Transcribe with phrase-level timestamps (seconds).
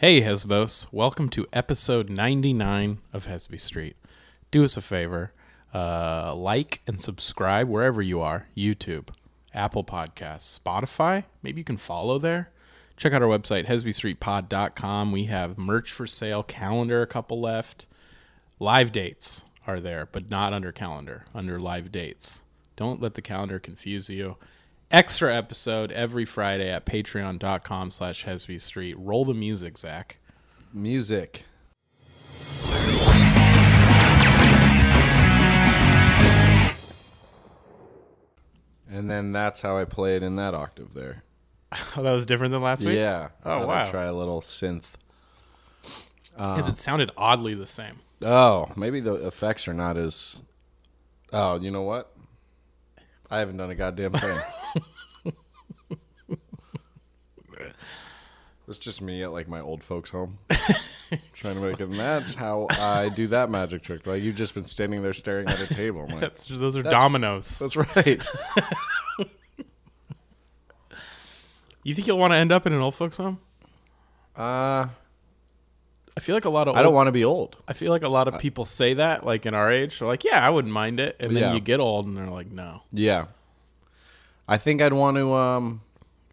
[0.00, 0.86] Hey, Hesbos.
[0.90, 3.96] Welcome to episode 99 of Hesby Street.
[4.50, 5.34] Do us a favor
[5.74, 9.10] uh, like and subscribe wherever you are YouTube,
[9.52, 11.24] Apple Podcasts, Spotify.
[11.42, 12.48] Maybe you can follow there.
[12.96, 15.12] Check out our website, hesbystreetpod.com.
[15.12, 17.86] We have merch for sale, calendar, a couple left.
[18.58, 22.44] Live dates are there, but not under calendar, under live dates.
[22.74, 24.38] Don't let the calendar confuse you
[24.90, 28.96] extra episode every Friday at patreon.com slash Hesby Street.
[28.98, 30.18] Roll the music, Zach.
[30.72, 31.44] Music.
[38.90, 41.22] And then that's how I play it in that octave there.
[41.96, 42.96] Oh, that was different than last week?
[42.96, 43.28] Yeah.
[43.44, 43.88] Oh, wow.
[43.88, 44.94] Try a little synth.
[46.36, 48.00] Because it sounded oddly the same.
[48.22, 50.36] Oh, maybe the effects are not as.
[51.32, 52.12] Oh, you know what?
[53.30, 54.40] I haven't done a goddamn thing.
[58.68, 60.38] it's just me at like my old folks' home,
[61.34, 61.84] trying to make it.
[61.88, 64.06] And that's how I do that magic trick.
[64.06, 66.02] Like you've just been standing there staring at a table.
[66.02, 67.58] I'm like, That's, those are That's- dominoes.
[67.58, 68.24] that's right.
[71.82, 73.40] You think you'll want to end up in an old folks home?
[74.36, 74.88] Uh,
[76.20, 77.56] I feel like a lot of I don't want to be old.
[77.66, 80.22] I feel like a lot of people say that, like in our age, they're like,
[80.22, 81.54] "Yeah, I wouldn't mind it," and then Yeah.
[81.54, 83.24] you get old, and they're like, "No," Yeah,
[84.46, 85.32] I think I'd want to.
[85.32, 85.80] Um,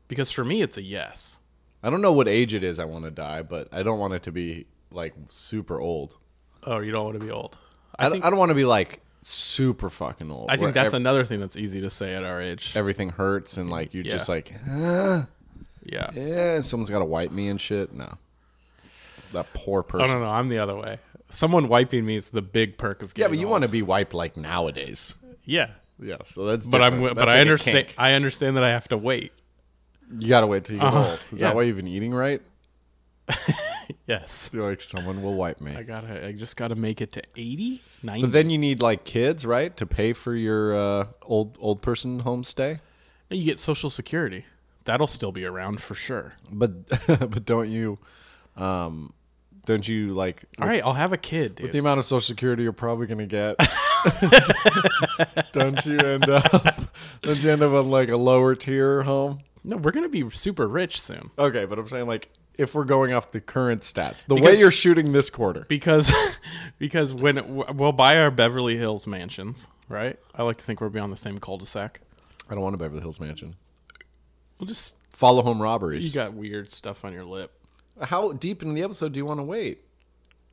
[0.09, 1.39] because for me, it's a yes.
[1.81, 4.13] I don't know what age it is I want to die, but I don't want
[4.13, 6.17] it to be like super old.
[6.63, 7.57] Oh, you don't want to be old.
[7.97, 10.49] I, I don't- I don't want to be like super fucking old.
[10.49, 12.73] I think where that's ev- another thing that's easy to say at our age.
[12.75, 15.23] everything hurts and like you're just like, "Uh,
[15.83, 16.09] Yeah.
[16.13, 17.93] yeah, someone's got to wipe me and shit.
[17.93, 18.17] No,
[19.33, 20.09] that poor person.
[20.09, 20.99] Oh no, no, I'm the other way.
[21.29, 23.51] Someone wiping me is the big perk of getting yeah, getting but you old.
[23.51, 25.15] want to be wiped like nowadays.
[25.45, 26.67] Yeah, Yeah, so that's.
[26.67, 27.15] but I'm different.
[27.15, 27.87] but That's I like a understand.
[27.87, 27.95] kink.
[27.97, 29.31] I understand that I have to wait.
[30.19, 31.19] You gotta wait till you get Uh-huh, old.
[31.31, 31.47] Is yeah.
[31.49, 32.41] that why you've been eating right?
[34.05, 35.73] Yes, You're like someone will wipe me.
[35.75, 36.27] I gotta.
[36.27, 38.21] I just gotta make it to 80, 90.
[38.21, 42.23] But then you need like kids, right, to pay for your uh, old old person
[42.23, 42.79] homestay.
[43.29, 44.45] you get Social Security.
[44.85, 46.33] That'll still be around for sure.
[46.51, 47.97] But but don't you,
[48.57, 49.11] um,
[49.67, 51.71] don't you like All right, I'll have a kid, dude.
[51.73, 53.55] the amount of social security you're probably gonna get?
[55.51, 56.75] don't you end up?
[57.21, 59.41] Don't you end up on like a lower tier home?
[59.63, 63.13] no, we're gonna be super rich soon Okay, but I'm saying like if we're going
[63.13, 66.11] off the current stats, the Because- way you're shooting this quarter, because
[66.79, 70.17] because when it, we'll buy our Beverly Hills mansions, right?
[70.33, 72.01] I like to think we'll be on the same cul-de-sac.
[72.49, 73.55] I don't want a Beverly Hills mansion.
[74.59, 76.05] We'll just Follow home robberies.
[76.05, 77.51] you got weird stuff on your lip.
[78.01, 79.81] How deep in the episode do you want to wait?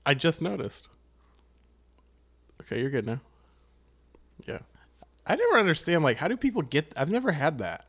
[0.07, 0.89] I just noticed.
[2.63, 3.21] Okay, you're good now.
[4.47, 4.59] Yeah.
[5.27, 7.87] I never understand like how do people get I've never had that.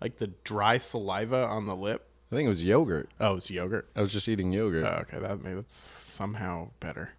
[0.00, 2.06] Like the dry saliva on the lip.
[2.30, 3.10] I think it was yogurt.
[3.18, 3.88] Oh, it's yogurt.
[3.96, 4.84] I was just eating yogurt.
[4.84, 7.10] Oh, okay, that maybe that's somehow better.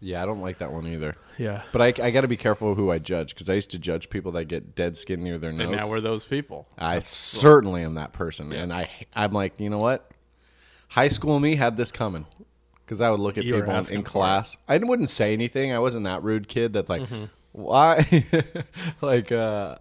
[0.00, 1.14] yeah, I don't like that one either.
[1.38, 1.62] Yeah.
[1.72, 4.10] But I, I got to be careful who I judge because I used to judge
[4.10, 5.68] people that get dead skin near their nose.
[5.68, 6.68] And now we're those people.
[6.78, 10.10] I certainly am that person, and I I'm like, you know what?
[10.88, 12.26] High school me had this coming
[12.84, 14.56] because I would look at You were people in, asking in for class.
[14.68, 15.72] I wouldn't say anything.
[15.72, 17.24] I wasn't that rude kid that's like, Mm-hmm.
[17.52, 18.04] why?
[19.00, 19.76] like uh,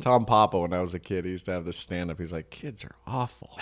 [0.00, 2.18] Tom Papa when I was a kid, he used to have this stand up.
[2.18, 3.58] He's like, kids are awful.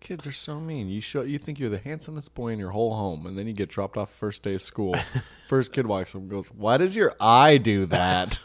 [0.00, 0.88] Kids are so mean.
[0.88, 3.54] You show you think you're the handsomest boy in your whole home, and then you
[3.54, 4.94] get dropped off first day of school.
[5.48, 8.38] first kid walks up and goes, "Why does your eye do that?"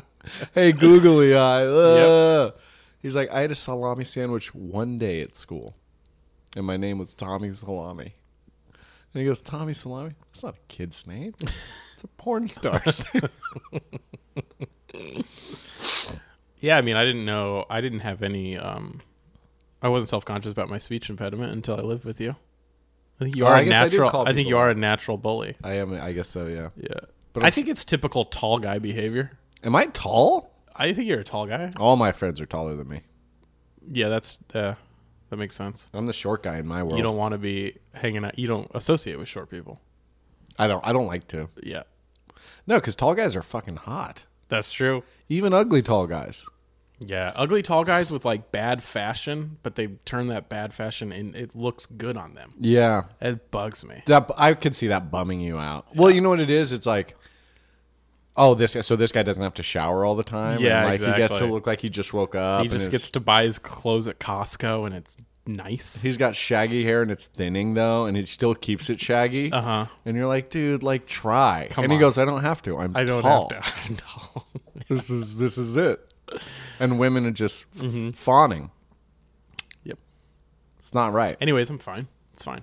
[0.54, 1.66] hey, googly eye.
[1.66, 2.54] Ugh.
[3.02, 5.76] He's like, I had a salami sandwich one day at school,
[6.56, 8.14] and my name was Tommy Salami.
[9.14, 10.12] And he goes, Tommy Salami?
[10.30, 11.34] That's not a kid's name.
[11.94, 13.28] It's a porn star's name.
[16.60, 17.64] Yeah, I mean, I didn't know.
[17.68, 18.56] I didn't have any.
[18.56, 19.00] Um,
[19.82, 22.36] I wasn't self conscious about my speech impediment until I lived with you.
[23.20, 24.10] I think you Oh, are I a I natural.
[24.10, 25.56] call I, think you are a natural bully.
[25.62, 25.92] I am.
[25.94, 26.46] I guess so.
[26.46, 26.70] Yeah.
[26.76, 26.98] Yeah,
[27.32, 29.32] But I think it's typical tall guy behavior.
[29.64, 30.52] Am I tall?
[30.74, 31.72] I think you're a tall guy.
[31.78, 33.00] All my friends are taller than me.
[33.90, 34.74] Yeah, that's uh,
[35.32, 35.88] that makes sense.
[35.94, 36.98] I'm the short guy in my world.
[36.98, 38.38] You don't want to be hanging out.
[38.38, 39.80] You don't associate with short people.
[40.58, 40.86] I don't.
[40.86, 41.48] I don't like to.
[41.62, 41.84] Yeah,
[42.66, 44.24] No, because tall guys are fucking hot.
[44.48, 45.04] that's true.
[45.30, 46.44] Even ugly tall guys.
[47.00, 51.34] Yeah, ugly tall guys with like bad fashion, but they turn that bad fashion and
[51.34, 52.52] it looks good on them.
[52.60, 53.04] Yeah.
[53.22, 54.02] It bugs me.
[54.04, 55.86] That I could see that bumming you out.
[55.96, 56.70] Well, you know what it is?
[56.72, 57.16] It's like,
[58.36, 58.82] oh, this guy.
[58.82, 60.60] So this guy doesn't have to shower all the time.
[60.60, 62.62] Yeah, and like he gets to look like he just woke up.
[62.62, 65.16] He just gets to buy his clothes at Costco and it's
[65.46, 66.00] nice.
[66.02, 69.50] He's got shaggy hair and it's thinning though, and he still keeps it shaggy.
[69.52, 69.86] Uh huh.
[70.04, 71.68] And you're like, dude, like try.
[71.70, 72.00] Come and he on.
[72.00, 72.76] goes, I don't have to.
[72.78, 73.50] I'm I don't tall.
[73.50, 73.80] have to.
[73.90, 74.46] I'm tall.
[74.88, 76.12] This is this is it.
[76.80, 78.10] And women are just Mm-hmm.
[78.12, 78.70] fawning.
[79.84, 79.98] Yep.
[80.76, 81.36] It's not right.
[81.40, 82.06] Anyways, I'm fine.
[82.32, 82.62] It's It's fine.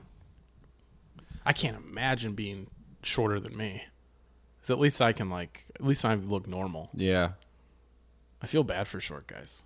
[1.46, 2.68] I can't imagine being
[3.04, 3.84] shorter than me.
[4.62, 6.90] Cause at least I can like at least I look normal.
[6.94, 7.32] Yeah.
[8.42, 9.64] I feel bad for short guys.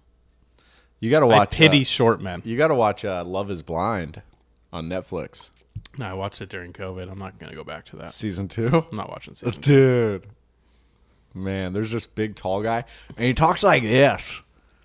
[1.03, 1.51] You got to I watch.
[1.51, 2.41] pity uh, short men.
[2.45, 4.21] you got to watch uh, Love Is Blind
[4.71, 5.51] on Netflix
[5.97, 7.11] No, I watched it during COVID.
[7.11, 8.11] I'm not gonna go back to that.
[8.13, 8.67] season two.
[8.91, 9.61] I'm not watching season.
[9.61, 10.27] Dude,
[11.33, 12.85] man, there's this big tall guy,
[13.17, 14.31] and he talks like this,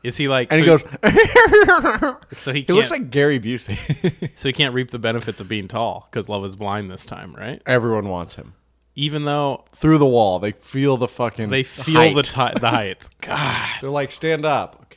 [0.02, 0.52] Is he like?
[0.52, 2.14] and so he goes.
[2.32, 4.30] So he, he looks like Gary Busey.
[4.36, 7.34] so he can't reap the benefits of being tall because love is blind this time,
[7.34, 7.62] right?
[7.64, 8.54] Everyone wants him
[8.96, 10.38] Even though through the wall.
[10.40, 11.48] They feel the fucking.
[11.50, 12.54] they feel the height.
[12.54, 13.04] ti- the height.
[13.20, 14.87] God, They're like, stand up.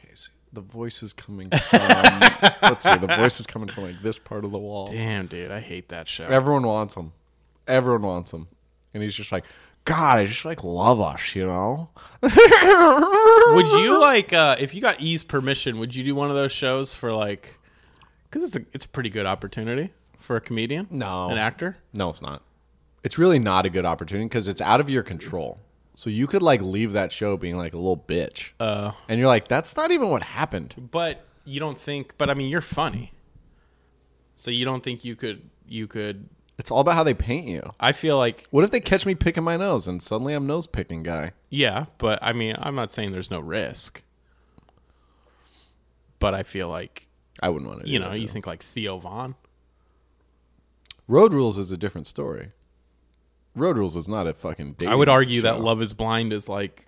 [0.54, 1.80] The voice is coming from.
[2.62, 4.88] let's see, the voice is coming from like this part of the wall.
[4.88, 6.26] damn, dude, I hate that show.
[6.26, 7.14] Everyone wants him.
[7.68, 8.48] Everyone wants him,
[8.94, 9.46] and he's just like,
[9.86, 11.90] God, I just like love us, you know.
[12.22, 15.80] would you like uh, if you got E's permission?
[15.80, 17.58] Would you do one of those shows for like?
[18.30, 21.30] Because it's a it's a pretty good opportunity for a comedian, No.
[21.30, 21.78] an actor.
[21.94, 22.42] No, it's not.
[23.04, 25.60] It's really not a good opportunity because it's out of your control.
[25.96, 29.28] So you could like leave that show being like a little bitch, Uh, and you're
[29.28, 30.90] like, that's not even what happened.
[30.92, 32.18] but you don't think.
[32.18, 33.12] But I mean, you're funny,
[34.36, 36.30] so you don't think you could you could.
[36.58, 37.74] It's all about how they paint you.
[37.80, 40.68] I feel like What if they catch me picking my nose and suddenly I'm nose
[40.68, 41.32] picking guy?
[41.50, 44.04] Yeah, but I mean, I'm not saying there's no risk.
[46.20, 47.08] But I feel like,
[47.42, 47.90] I wouldn't want to.
[47.90, 49.36] you know, you think like Theo Von.
[51.08, 52.52] Road Rules is a different story.
[53.56, 54.78] Road Rules is not a fucking.
[54.88, 55.60] I would argue that.
[55.60, 56.88] Love is Blind is like,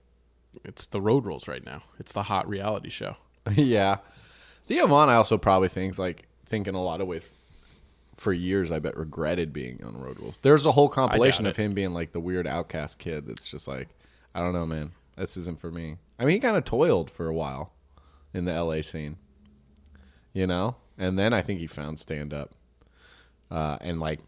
[0.63, 1.83] it's the road rules right now.
[1.99, 3.17] It's the hot reality show.
[3.51, 3.97] yeah,
[4.67, 5.09] Theo Von.
[5.09, 7.27] I also probably thinks like thinking a lot of ways.
[8.15, 10.37] For years, I bet regretted being on Road Rules.
[10.37, 13.25] There's a whole compilation of him being like the weird outcast kid.
[13.25, 13.89] That's just like,
[14.35, 14.91] I don't know, man.
[15.17, 15.97] This isn't for me.
[16.19, 17.73] I mean, he kind of toiled for a while
[18.33, 19.17] in the LA scene,
[20.31, 22.53] you know, and then I think he found stand up,
[23.49, 24.19] uh, and like,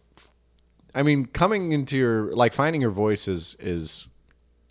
[0.95, 4.07] I mean, coming into your like finding your voice is is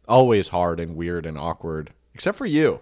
[0.09, 2.81] always hard and weird and awkward, except for you.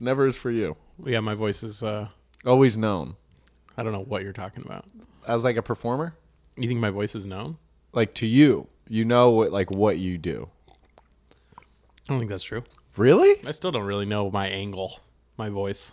[0.00, 0.76] Never is for you.
[1.04, 2.08] Yeah, my voice is, uh,
[2.44, 3.16] Always known
[3.76, 4.84] I don't know what you're talking about.
[5.28, 6.14] as like a performer,
[6.56, 7.56] You think my voice is known?
[7.92, 10.48] like to you, you know what like what you do.
[11.58, 11.62] I
[12.08, 12.64] don't think that's true.
[12.96, 13.36] Really?
[13.46, 14.98] I still don't really know my angle,
[15.36, 15.92] my voice.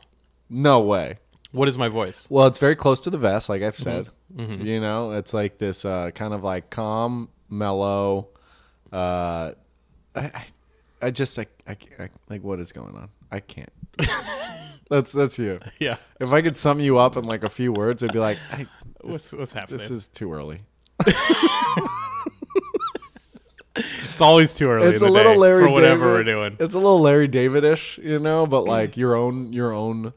[0.50, 1.16] No way.
[1.52, 2.28] What is my voice?
[2.30, 4.10] Well, it's very close to the vest, like I've said.
[4.36, 4.66] Mm-hmm.
[4.66, 8.30] You know, it's like this uh, kind of like calm, mellow.
[8.94, 9.54] Uh,
[10.16, 10.46] I, I,
[11.02, 13.10] I just like, I, I, like what is going on?
[13.32, 13.72] I can't.
[14.90, 15.60] that's that's you.
[15.80, 15.98] Yeah.
[16.20, 18.68] If I could sum you up in like a few words, it'd be like, I,
[19.02, 19.78] What's, what's happening?
[19.78, 20.60] this is too early.
[23.76, 26.14] it's always too early It's a little day Larry for whatever David.
[26.14, 26.58] we're doing.
[26.60, 30.14] It's a little Larry David-ish, you know, but like your own your own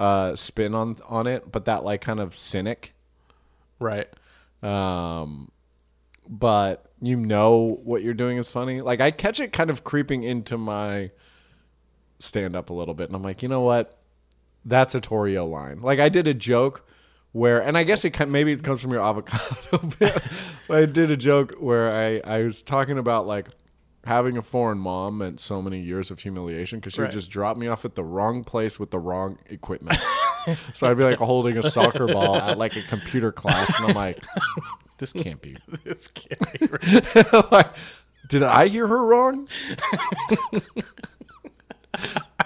[0.00, 2.94] uh, spin on on it, but that like kind of cynic.
[3.78, 4.08] Right.
[4.62, 5.50] um,
[6.28, 8.80] but you know what you're doing is funny.
[8.80, 11.10] Like I catch it kind of creeping into my
[12.18, 13.98] stand up a little bit, and I'm like, you know what?
[14.64, 15.80] That's a Torrio line.
[15.80, 16.86] Like I did a joke
[17.32, 20.22] where, and I guess it kind maybe it comes from your avocado bit.
[20.66, 23.48] but I did a joke where I I was talking about like
[24.04, 27.08] having a foreign mom meant so many years of humiliation because she Right.
[27.08, 29.98] would just drop me off at the wrong place with the wrong equipment.
[30.72, 33.94] so I'd be like holding a soccer ball at like a computer class, and I'm
[33.94, 34.24] like,
[34.98, 35.56] this can't be.
[35.84, 37.52] This can't be right.
[37.52, 37.66] like,
[38.28, 39.48] did I hear her wrong?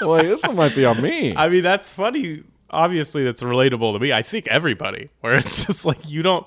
[0.01, 1.37] I'm like this one might be on me.
[1.37, 2.43] I mean, that's funny.
[2.75, 4.13] Obviously, that's relatable to me.
[4.13, 6.47] I think everybody, where it's just like you don't,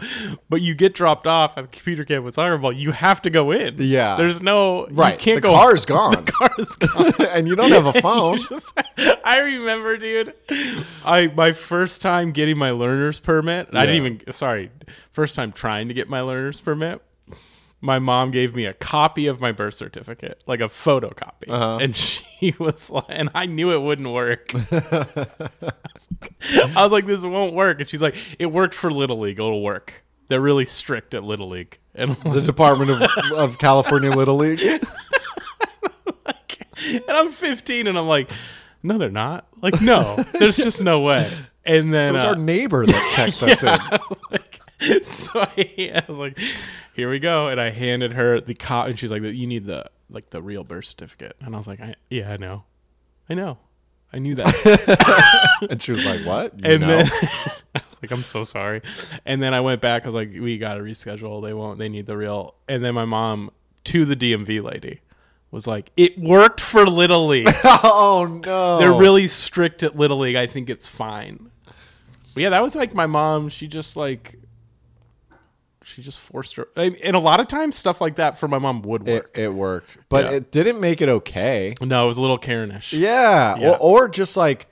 [0.50, 2.72] but you get dropped off at the computer camp with soccer ball.
[2.72, 3.76] You have to go in.
[3.80, 4.16] Yeah.
[4.18, 5.54] There's no right, You can't the go.
[5.56, 7.14] car's gone, The car's gone.
[7.32, 8.38] and you don't have a phone.
[8.50, 8.78] Just-
[9.24, 10.34] I remember, dude.
[11.06, 13.70] I my first time getting my learner's permit.
[13.74, 14.32] I didn't even.
[14.34, 14.70] Sorry,
[15.12, 17.02] first time trying to get my learner's permit.
[17.80, 21.78] My mom gave me a copy of my birth certificate, like a photocopy, Uh-huh.
[21.80, 21.96] and
[22.40, 24.50] she was like, and I knew it wouldn't work.
[24.54, 25.74] I
[26.84, 29.40] was like, this won't work, and she's like, it worked for Little League.
[29.40, 30.04] It'll work.
[30.28, 33.02] They're really strict at Little League, and The Department of,
[33.34, 34.60] of California Little League.
[34.62, 34.82] and
[37.10, 38.30] I'm 15, and I'm like,
[38.84, 39.48] no, they're not.
[39.62, 41.30] Like, no, there's just no way.
[41.66, 44.40] And then It was uh, our neighbor that checked us in.
[45.04, 46.40] so I, I was like,
[46.94, 49.90] here we go, and I handed her the cop, and she's like, you need the
[50.10, 52.64] like the real birth certificate, and I was like, I, yeah, I know,
[53.30, 53.58] I know,
[54.14, 56.88] I knew that, And she was like, "What?" You and know?
[56.88, 57.08] then
[57.76, 58.82] I was like, I'm so sorry,
[59.26, 61.90] and then I went back, I was like, we got to reschedule, they won't, they
[61.90, 63.52] need the real, and then my mom
[63.86, 65.02] to the DMV lady
[65.52, 67.48] was like, it worked for Little League.
[67.64, 70.36] oh no, They're really strict at Little League.
[70.36, 71.52] I think it's fine.
[72.34, 73.50] But yeah, that was like my mom.
[73.50, 74.37] She just like
[75.88, 76.68] she just forced her.
[76.76, 79.32] And a lot of times, stuff like that for my mom would work.
[79.38, 80.32] it worked, but Yeah.
[80.32, 81.74] it didn't make it okay.
[81.82, 82.92] no, it was a little Karenish.
[82.98, 83.70] Yeah, Yeah.
[83.72, 84.68] Or, or just like,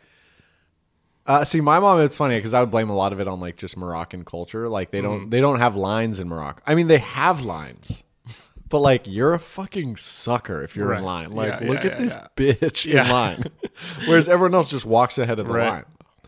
[1.27, 2.01] uh, see, my mom.
[2.01, 4.67] It's funny because I would blame a lot of it on like just Moroccan culture.
[4.69, 6.61] Like they don't they don't have lines in Morocco.
[6.67, 8.03] I mean, they have lines,
[8.69, 10.99] but like you're a fucking sucker if you're Right.
[10.99, 11.31] in line.
[11.31, 13.43] Like, Yeah, look at this bitch in line,
[14.07, 15.69] whereas everyone else just walks ahead of the Right.
[15.69, 15.85] line.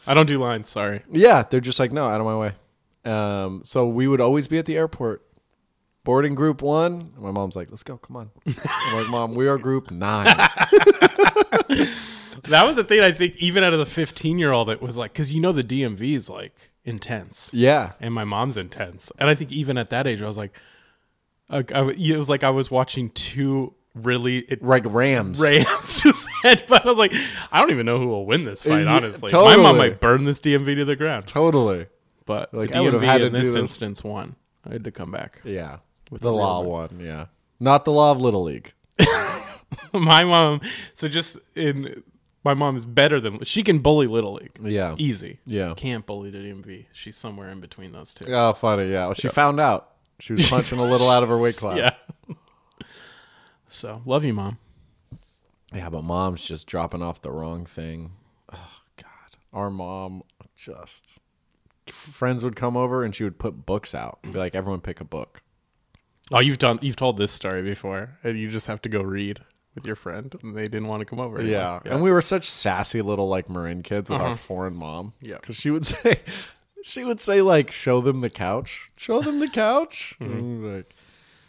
[0.07, 0.67] I don't do lines.
[0.69, 1.01] Sorry.
[1.11, 2.53] Yeah, they're just like, no, out of my way.
[3.07, 5.25] Um, so we would always be at the airport,
[6.03, 7.11] boarding group one.
[7.15, 8.31] And my mom's like, let's go, come on.
[8.45, 10.25] I'm like, mom, we are group nine.
[12.49, 13.01] That was the thing.
[13.01, 15.51] I think even out of the 15 year old, it was like because you know
[15.51, 17.49] the DMV is like intense.
[17.51, 19.11] yeah, and my mom's intense.
[19.19, 20.53] And I think even at that age, I was like,
[21.49, 25.41] I, I- it was like I was watching two really it, like Rams.
[25.41, 26.85] Rams just headbutt.
[26.85, 27.13] I was like,
[27.51, 28.87] I don't even know who will win this fight.
[28.87, 31.87] Honestly, my mom might burn this DMV to the ground, Totally.
[32.27, 33.59] But Like, the I would've DMV had to in do this this.
[33.61, 34.35] instance won.
[34.63, 35.41] I had to come back.
[35.43, 35.77] Yeah.
[36.11, 36.97] With the the law one.
[36.97, 37.25] one, yeah.
[37.59, 38.73] Not the law of Little League.
[39.93, 40.61] my mom.
[40.93, 42.03] So just in
[42.43, 44.51] my mom is better than she can bully little league.
[44.61, 44.95] Yeah.
[44.97, 45.39] Easy.
[45.45, 45.73] Yeah.
[45.75, 46.85] Can't bully the DMV.
[46.93, 48.25] She's somewhere in between those two.
[48.31, 49.05] Oh, funny, yeah.
[49.05, 49.89] Well, she found out.
[50.19, 51.77] She was punching a little out of her weight class.
[51.77, 52.35] Yeah.
[53.67, 54.57] So love you, mom.
[55.73, 58.11] Yeah, but mom's just dropping off the wrong thing.
[58.53, 59.35] Oh God.
[59.53, 60.23] Our mom
[60.55, 61.19] just
[61.91, 65.01] friends would come over and she would put books out and be like, everyone pick
[65.01, 65.41] a book.
[66.31, 69.39] Oh, you've done you've told this story before, and you just have to go read
[69.75, 71.41] with your friend, and they didn't want to come over.
[71.41, 71.75] Yeah.
[71.77, 71.81] anymore.
[71.85, 75.13] And we were such sassy little like Marin kids with our foreign mom.
[75.21, 75.37] Yeah.
[75.39, 76.19] Because she would say
[76.83, 78.91] she would say like show them the couch.
[78.97, 80.15] Show them the couch.
[80.19, 80.93] We're like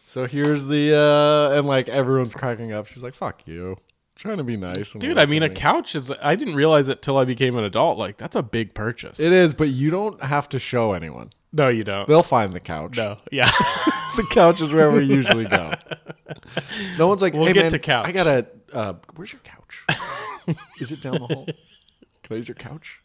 [0.07, 2.87] so here's the uh and like everyone's cracking up.
[2.87, 3.77] She's like, fuck you.
[4.19, 4.93] Trying to be nice.
[4.93, 5.17] and dude.
[5.17, 6.11] I mean, a couch is.
[6.11, 7.99] I didn't realize it till I became an adult.
[7.99, 9.21] Like that's a big purchase.
[9.21, 11.31] it is, but you don't have to show anyone.
[11.53, 12.07] No, you don't.
[12.09, 12.97] They'll find the couch.
[12.97, 13.17] No.
[13.31, 13.49] Yeah.
[14.17, 15.73] the couch is where we usually go.
[16.99, 18.47] No one's like, We'll hey, get man, to couch." I gotta.
[18.73, 19.85] Uh, where's your couch?
[20.81, 21.47] is it down the hall?
[22.25, 23.01] Can I use your couch?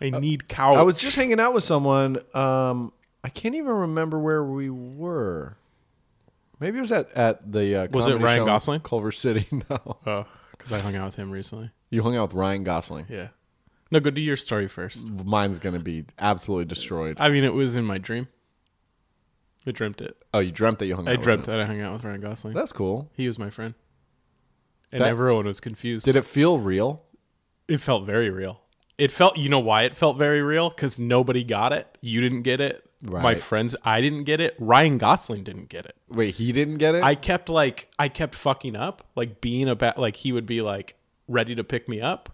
[0.00, 0.76] I need couch.
[0.76, 2.18] I was just hanging out with someone.
[2.34, 5.56] Um, I can't even remember where we were.
[6.60, 7.76] Maybe it was at at the.
[7.84, 8.80] Uh, Was it comedy Ryan show in Gosling?
[8.80, 9.46] Culver City.
[9.70, 11.70] No, Oh, because I hung out with him recently.
[11.90, 13.06] you hung out with Ryan Gosling.
[13.08, 13.28] Yeah.
[13.90, 15.10] No, go do your story first.
[15.10, 17.16] Mine's gonna be absolutely destroyed.
[17.20, 18.28] I mean, it was in my dream.
[19.66, 20.16] I dreamt it.
[20.34, 21.10] Oh, you dreamt that you hung out.
[21.12, 21.52] I with dreamt him.
[21.52, 22.54] that I hung out with Ryan Gosling.
[22.54, 23.10] That's cool.
[23.14, 23.74] He was my friend,
[24.92, 26.04] and That- everyone was confused.
[26.04, 27.02] Did it feel real?
[27.68, 28.60] It felt very real.
[28.98, 30.68] It felt, you know why it felt very real?
[30.68, 31.98] Because nobody got it.
[32.00, 32.83] You didn't get it.
[33.12, 34.54] My friends, I didn't get it.
[34.58, 35.94] Ryan Gosling didn't get it.
[36.08, 37.02] Wait, he didn't get it.
[37.04, 40.96] I kept like, I kept fucking up, like being about, like he would be like
[41.28, 42.30] ready to pick me up,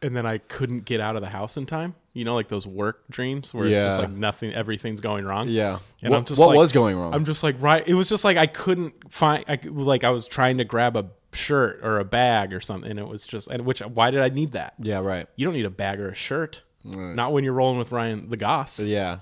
[0.00, 1.94] and then I couldn't get out of the house in time.
[2.14, 5.48] You know, like those work dreams where it's just like nothing, everything's going wrong.
[5.48, 5.78] yeah.
[6.02, 7.14] And what I'm just what like- was going wrong?
[7.14, 7.86] I'm just like right.
[7.86, 9.44] It was just like I couldn't find.
[9.48, 12.90] I like I was trying to grab a shirt or a bag or something.
[12.90, 14.74] And it was just and which why did I need that?
[14.78, 14.98] yeah.
[15.00, 15.26] Right.
[15.36, 16.62] You don't need a bag or a shirt.
[16.84, 18.80] Not when you're rolling with Ryan the Goss.
[18.84, 19.18] Yeah.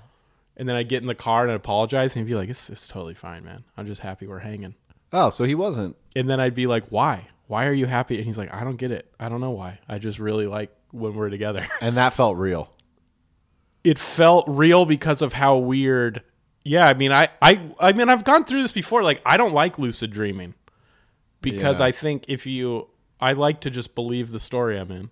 [0.60, 2.70] And then I get in the car and I'd apologize and he'd be like, "It's,
[2.70, 3.64] it's totally fine, man.
[3.76, 4.74] I'm just happy we're hanging."
[5.12, 5.96] Oh, so he wasn't.
[6.14, 7.26] And then I'd be like, "Why?
[7.48, 9.12] Why are you happy?" And he's like, "I don't get it.
[9.18, 9.80] I don't know why.
[9.88, 12.70] I just really like when we're together." And that felt real.
[13.82, 16.22] it felt real because of how weird
[16.62, 19.54] yeah i mean i i i mean i've gone through this before like i don't
[19.54, 20.52] like lucid dreaming
[21.40, 21.86] because Yeah.
[21.86, 22.88] i think if you
[23.18, 25.08] i like to just believe the story i'm in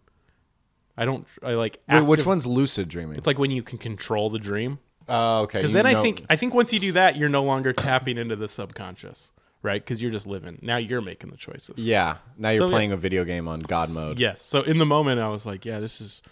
[0.99, 3.17] i don't i like Wait, which one's lucid dreaming?
[3.17, 4.78] it's like when you can control the dream
[5.09, 5.59] Oh, okay.
[5.59, 8.37] because then i think i think once you do that you're no longer tapping into
[8.37, 12.17] the subconscious right because you're just living now you're making the choices Yeah.
[12.37, 12.71] Now you're So, yeah.
[12.71, 14.19] playing a video game on God mode.
[14.19, 16.23] yes so in the moment i was like yeah this is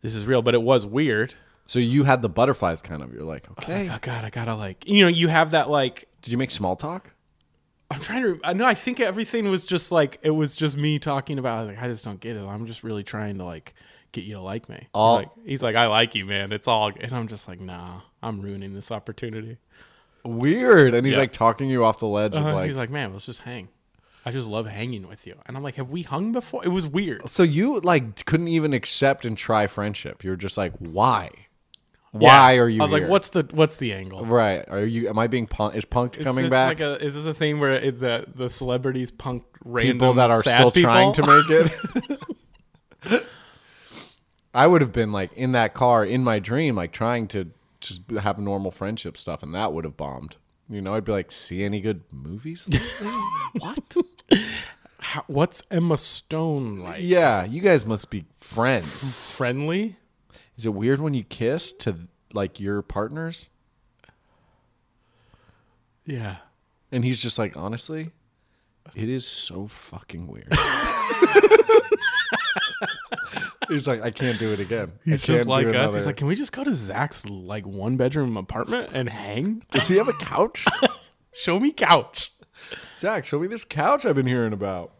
[0.00, 1.34] this is real but it was weird
[1.66, 3.12] So you had the butterflies kind of.
[3.12, 3.90] You're like, oh, okay.
[3.92, 6.76] oh god i gotta like you know you have that like Did you make small
[6.76, 7.12] talk?
[7.90, 8.40] I'm trying to.
[8.44, 8.66] I know.
[8.66, 11.66] I think everything was just like it was just me talking about.
[11.66, 12.42] Like I just don't get it.
[12.46, 13.74] I'm just really trying to like
[14.12, 14.88] get you to like me.
[14.92, 16.52] All- he's like, he's like, I like you, man.
[16.52, 16.90] It's all.
[17.00, 18.00] And I'm just like, nah.
[18.22, 19.58] I'm ruining this opportunity.
[20.24, 20.92] Weird.
[20.94, 21.20] And he's Yeah.
[21.20, 22.66] like talking you off the ledge of Uh, like.
[22.66, 23.68] he's like, man, let's just hang.
[24.26, 25.36] I just love hanging with you.
[25.46, 26.62] And I'm like, have we hung before?
[26.64, 27.30] It was weird.
[27.30, 30.22] so you like couldn't even accept and try friendship.
[30.24, 31.30] You're just like, why?
[32.12, 32.60] Why Yeah.
[32.60, 32.80] are you?
[32.80, 33.00] I was here?
[33.00, 34.24] like, what's the what's the angle?
[34.24, 34.64] Right.
[34.68, 35.08] Are you?
[35.08, 35.74] Am I being punk?
[35.74, 36.80] Is punk Is coming back?
[36.80, 40.30] Like a, is this a thing where it, the the celebrities punk random people that
[40.30, 40.90] are still people?
[40.90, 41.50] trying to make
[43.10, 43.24] it.
[44.54, 47.50] I would have been like in that car in my dream, like trying to
[47.80, 50.36] just have normal friendship stuff, and that would have bombed.
[50.68, 52.66] You know, I'd be like, "See any good movies?"
[53.58, 53.94] what?
[55.00, 57.02] How, what's Emma Stone like?
[57.02, 59.36] Yeah, you guys must be friends.
[59.36, 59.96] Friendly?
[60.58, 61.96] Is it weird when you kiss to
[62.32, 63.50] like your partners?
[66.04, 66.36] Yeah.
[66.90, 68.10] And he's just like, honestly,
[68.94, 70.52] it is so fucking weird.
[73.68, 74.92] he's like, I can't do it again.
[75.04, 75.72] He's just like us.
[75.72, 79.62] another- He's like, can we just go to Zach's like one bedroom apartment and hang?
[79.70, 80.64] does he have a couch?
[81.32, 82.32] Show me couch.
[82.96, 84.90] Zach, show me this couch I've been hearing about.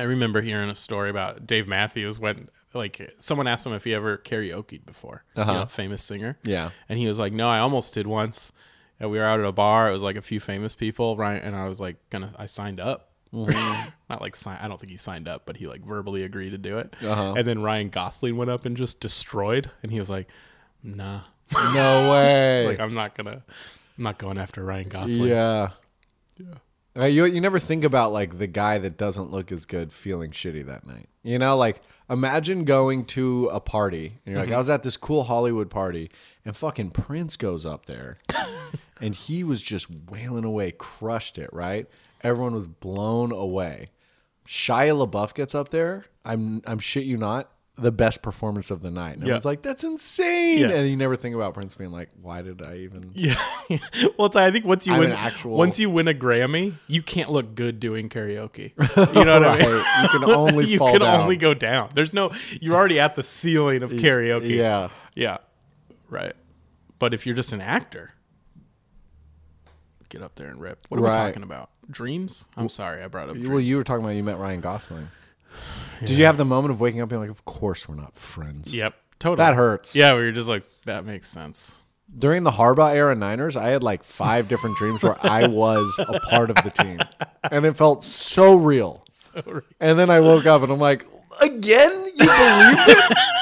[0.00, 3.94] I remember hearing a story about Dave Matthews when like someone asked him if he
[3.94, 5.24] ever karaokeed before.
[5.36, 5.52] Uh-huh.
[5.52, 6.38] You know, famous singer.
[6.42, 6.70] Yeah.
[6.88, 8.52] And he was like, "No, I almost did once.
[8.98, 9.88] And we were out at a bar.
[9.88, 11.42] It was like a few famous people, right?
[11.42, 13.08] And I was like, gonna, I signed up.
[13.32, 14.58] Not like sign.
[14.60, 16.94] I don't think he signed up, but he like verbally agreed to do it.
[17.02, 17.34] Uh-huh.
[17.36, 19.70] And then Ryan Gosling went up and just destroyed.
[19.82, 20.28] And he was like,
[20.82, 21.20] "Nah,
[21.74, 22.66] No way.
[22.66, 23.42] like I'm not gonna,
[23.96, 25.68] I'm not going after Ryan Gosling." Yeah,
[26.38, 26.54] yeah.
[27.00, 30.30] Uh, you you never think about like the guy that doesn't look as good feeling
[30.32, 31.08] shitty that night.
[31.22, 31.80] You know, like
[32.10, 36.10] imagine going to a party and you're like, I was at this cool Hollywood party
[36.44, 38.18] and fucking Prince goes up there
[39.00, 41.86] and he was just wailing away, crushed it, right?
[42.22, 43.86] Everyone was blown away.
[44.46, 46.04] Shia LaBeouf gets up there.
[46.24, 47.50] I'm I'm shit you not.
[47.76, 49.12] The best performance of the night.
[49.12, 49.36] And Yeah.
[49.36, 50.58] everyone's like, that's insane.
[50.58, 50.70] Yeah.
[50.70, 53.36] And you never think about Prince being like, why did I even Yeah.
[54.18, 57.02] well, I think once you I'm win, an actual- once you win a Grammy, you
[57.02, 58.72] can't look good doing karaoke.
[59.16, 59.70] You know what I mean?
[59.72, 60.02] Right.
[60.02, 61.20] You can only you fall can down.
[61.22, 61.88] only go down.
[61.94, 62.32] There's no.
[62.60, 64.50] You're already at the ceiling of karaoke.
[64.56, 64.88] Yeah.
[65.14, 65.38] Yeah.
[66.10, 66.34] Right.
[66.98, 68.10] But if you're just an actor,
[70.10, 70.80] get up there and rip.
[70.88, 71.70] What are we talking about?
[71.90, 72.46] Dreams?
[72.56, 73.34] I'm sorry, I brought up.
[73.36, 73.48] Dreams.
[73.48, 75.08] Well, you were talking about you met Ryan Gosling.
[76.00, 78.74] Did you have the moment of waking up being like, "Of course we're not friends"?
[78.74, 78.94] Yep.
[79.18, 79.36] Totally.
[79.46, 79.94] That hurts.
[79.94, 81.78] Yeah, we were just like, that makes sense.
[82.18, 86.18] During the Harbaugh era Niners, I had like five different dreams where I was a
[86.20, 86.98] part of the team,
[87.50, 89.04] and it felt so real.
[89.32, 91.06] So And then I woke up and I'm like,
[91.40, 91.92] "Again?
[92.16, 93.16] You believed it?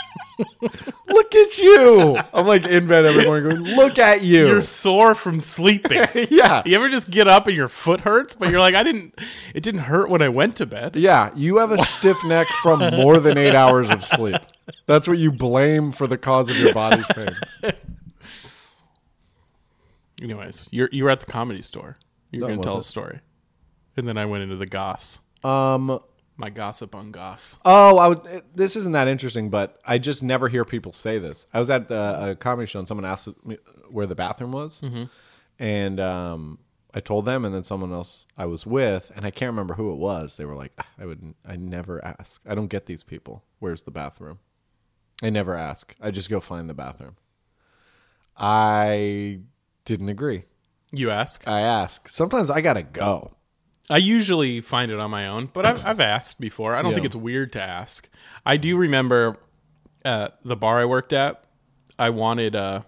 [1.09, 5.15] Look at you!" I'm like in bed every morning going, "Look at you!" You're sore
[5.15, 6.03] from sleeping.
[6.31, 9.19] yeah, You ever just get up and your foot hurts, but you're like, I didn't.
[9.55, 10.97] It didn't hurt when I went to bed.
[10.97, 11.31] yeah.
[11.35, 14.41] You have a stiff neck from more than eight hours of sleep.
[14.87, 17.35] That's what you blame for the cause of your body's pain.
[20.23, 21.97] Anyways, you're you were at the comedy store.
[22.31, 23.21] You were That gonna tell a story,
[23.97, 25.21] and then I went into the goss.
[25.45, 26.01] Um.
[26.41, 27.59] My gossip on goss.
[27.65, 31.19] Oh, I would, it- this isn't that interesting, but I just never hear people say
[31.19, 31.47] this.
[31.53, 33.59] I was at uh, a comedy show and someone asked me
[33.91, 34.81] where the bathroom was,
[35.59, 36.59] and um,
[36.95, 39.91] I told them, and then someone else I was with, and I can't remember who
[39.93, 40.37] it was.
[40.37, 42.41] They were like, "Ah, "I would, I never ask.
[42.49, 43.43] I don't get these people.
[43.59, 44.39] Where's the bathroom?
[45.23, 45.97] I never ask.
[46.01, 47.17] I just go find the bathroom."
[48.37, 49.41] I
[49.85, 50.45] didn't agree.
[50.93, 51.47] You ask.
[51.49, 52.09] I ask.
[52.09, 53.33] Sometimes I gotta go.
[53.91, 56.75] I usually find it on my own, but I've, I've asked before.
[56.75, 58.09] I don't think it's weird to ask.
[58.45, 59.39] I do remember
[60.05, 61.43] at the bar I worked at,
[61.99, 62.83] I wanted uh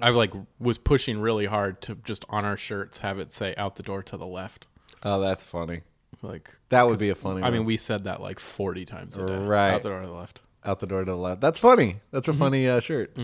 [0.00, 3.76] I like was pushing really hard to just on our shirts have it say out
[3.76, 4.66] the door to the left.
[5.02, 5.80] Oh, that's funny.
[6.22, 7.42] Like That would be a funny.
[7.42, 9.36] I mean, we said that like 40 times a day.
[9.38, 9.70] Right.
[9.72, 10.42] Out the door to the left.
[10.64, 11.40] out the door to the left.
[11.40, 12.00] That's funny.
[12.12, 13.18] That's a funny uh, shirt.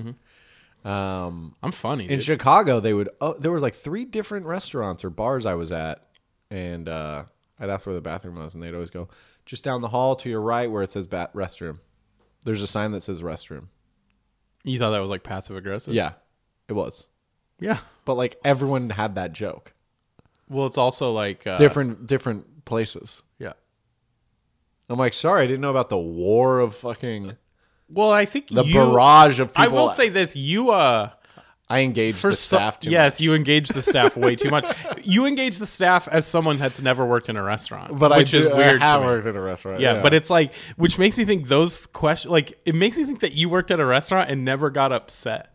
[0.84, 2.04] Um, I'm funny.
[2.04, 2.24] in dude.
[2.24, 3.08] Chicago, they would.
[3.20, 6.02] Oh, there was like three different restaurants or bars I was at,
[6.50, 7.24] and uh,
[7.58, 9.08] I'd ask where the bathroom was, and they'd always go
[9.46, 11.78] just down the hall to your right where it says bat restroom.
[12.44, 13.66] There's a sign that says restroom.
[14.64, 15.94] you thought that was like passive aggressive?
[15.94, 16.12] Yeah,
[16.68, 17.08] it was.
[17.60, 17.78] Yeah.
[18.04, 19.72] But like everyone had that joke.
[20.48, 23.22] Well, it's also like uh, Different different places.
[23.38, 23.52] Yeah.
[24.88, 27.36] I'm like, sorry, I didn't know about the war of fucking
[27.90, 29.64] Well, I think the you, barrage of people.
[29.64, 31.10] I will say this: you uh,
[31.70, 33.20] I engage for the so- staff too yes, much.
[33.20, 34.64] you engage the staff way too much.
[35.04, 38.38] You engage the staff as someone that's never worked in a restaurant, But which I
[38.38, 38.82] is weird.
[38.82, 39.06] I have to me.
[39.12, 39.80] worked in a restaurant.
[39.80, 43.20] Yeah, but it's like, which makes me think those questions, like, it makes me think
[43.20, 45.54] that you worked at a restaurant and never got upset.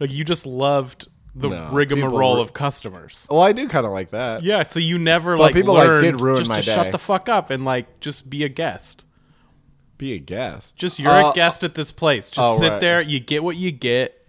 [0.00, 3.26] Like, you just loved the No, rigmarole of customers.
[3.30, 4.42] well, I do kind of like that.
[4.44, 6.74] Yeah, so you never like people, like, did ruin just my to day.
[6.74, 9.04] shut the fuck up and like just be a guest.
[9.98, 10.76] Be a guest.
[10.76, 12.30] Just you're Uh, a guest at this place.
[12.30, 12.80] Just oh, sit right.
[12.80, 13.00] there.
[13.00, 14.20] You get what you get.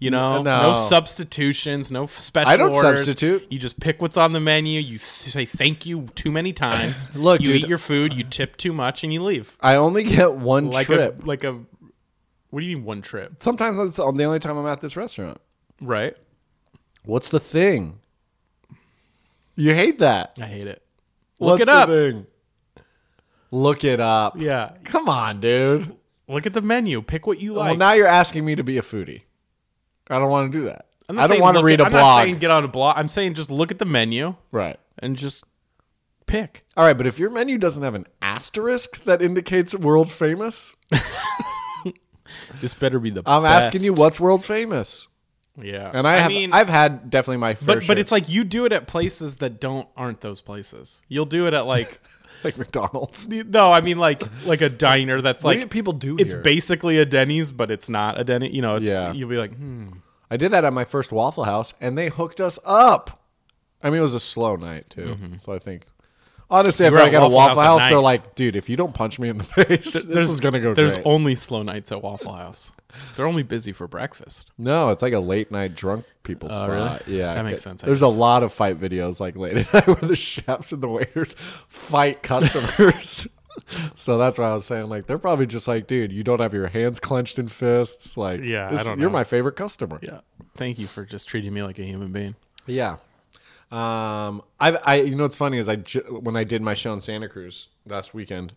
[0.00, 0.72] You know, no.
[0.72, 2.50] no, substitutions, no special.
[2.50, 2.98] I don't orders.
[3.06, 3.46] substitute.
[3.50, 4.80] You just pick what's on the menu.
[4.80, 7.14] You th- say thank you too many times.
[7.16, 7.56] Look, you dude.
[7.62, 8.12] eat your food.
[8.12, 9.56] You tip too much, and you leave.
[9.60, 11.22] I only get one Like trip.
[11.22, 11.52] a like a.
[12.50, 13.34] What do you mean one trip?
[13.38, 15.38] Sometimes that's the only time I'm at this restaurant.
[15.80, 16.16] Right.
[17.04, 17.98] What's the thing?
[19.56, 20.36] You hate that.
[20.40, 20.82] I hate it.
[21.40, 21.88] Look What's it the up.
[21.88, 22.26] thing?
[23.50, 24.34] Look it up.
[24.38, 24.72] Yeah.
[24.84, 25.96] Come on, dude.
[26.28, 27.02] Look at the menu.
[27.02, 27.70] Pick what you like.
[27.70, 29.22] well, now you're asking me to be a foodie.
[30.08, 30.86] I don't want to do that.
[31.08, 32.24] I don't want to read at- a I'm not blog.
[32.24, 32.96] saying get on a blog.
[32.98, 34.78] I'm saying just look at the menu right.
[34.98, 35.44] and just
[36.26, 36.62] pick.
[36.76, 40.74] All right, but if your menu doesn't have an asterisk that indicates world famous,
[42.60, 43.22] this better be the.
[43.26, 45.08] I'm asking you what's world famous,
[45.56, 47.88] Yeah, and I, have mean, I've had definitely my fair but share.
[47.88, 51.00] but it's like you do it at places that don't aren't those places.
[51.08, 52.00] You'll do it at like
[52.44, 53.28] like McDonald's.
[53.28, 56.42] no, I mean like like a diner that's What do like people do it's here?
[56.42, 58.50] basically a Denny's, but it's not a Denny.
[58.50, 59.12] You know, it's Yeah.
[59.12, 59.90] you'll be like, hmm.
[60.30, 63.22] I did that at my first Waffle House, and they hooked us up.
[63.82, 65.86] I mean, it was a slow night too, so I think.
[66.50, 68.94] Honestly, if I feel like at a Waffle House they're like, "Dude, if you don't
[68.94, 72.02] punch me in the face, this is gonna go There's great." only slow nights at
[72.02, 72.70] Waffle House.
[73.16, 74.52] They're only busy for breakfast.
[74.58, 76.70] no, it's like a late night drunk people oh, spot.
[76.70, 77.18] Oh, really?
[77.18, 78.16] Yeah, That makes sense, I There's a guess.
[78.16, 82.22] lot of fight videos like late at night where the chefs and the waiters fight
[82.22, 83.26] customers.
[83.96, 86.52] so that's why I was saying, like, they're probably just like, "Dude, you don't have
[86.54, 89.12] your hands clenched in fists." Like, Yeah, I this- don't you're know.
[89.14, 89.98] my favorite customer.
[90.02, 90.20] Yeah.
[90.56, 92.36] Thank you for just treating me like a human being.
[92.66, 92.96] Yeah.
[93.70, 95.76] Um, I, I, you know, what's funny is I,
[96.10, 98.54] when I did my show in Santa Cruz last weekend,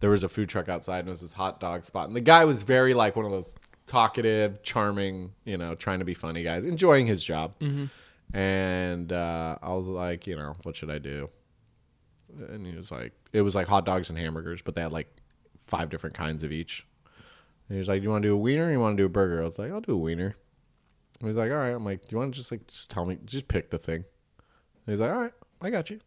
[0.00, 2.06] there was a food truck outside and it was this hot dog spot.
[2.06, 3.54] And the guy was very like one of those
[3.86, 7.54] talkative, charming, you know, trying to be funny guys, enjoying his job.
[8.32, 11.28] And, uh, I was like, you know, what should I do?
[12.48, 15.08] And he was like, it was like hot dogs and hamburgers, but they had like
[15.66, 16.86] five different kinds of each.
[17.68, 19.02] And he was like, do you want to do a wiener or you want to
[19.02, 19.42] do a burger?
[19.42, 20.36] I was like, I'll do a wiener.
[21.20, 21.74] And he's like, all right.
[21.74, 24.04] I'm like, do you want to just like, just tell me, just pick the thing.
[24.86, 26.00] And he's like, all right, I got you.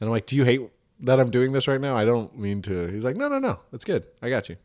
[0.00, 0.60] And I'm like, do you hate
[1.00, 1.96] that I'm doing this right now?
[1.96, 2.86] I don't mean to.
[2.88, 4.04] He's like, no, no, no, it's good.
[4.22, 4.56] I got you.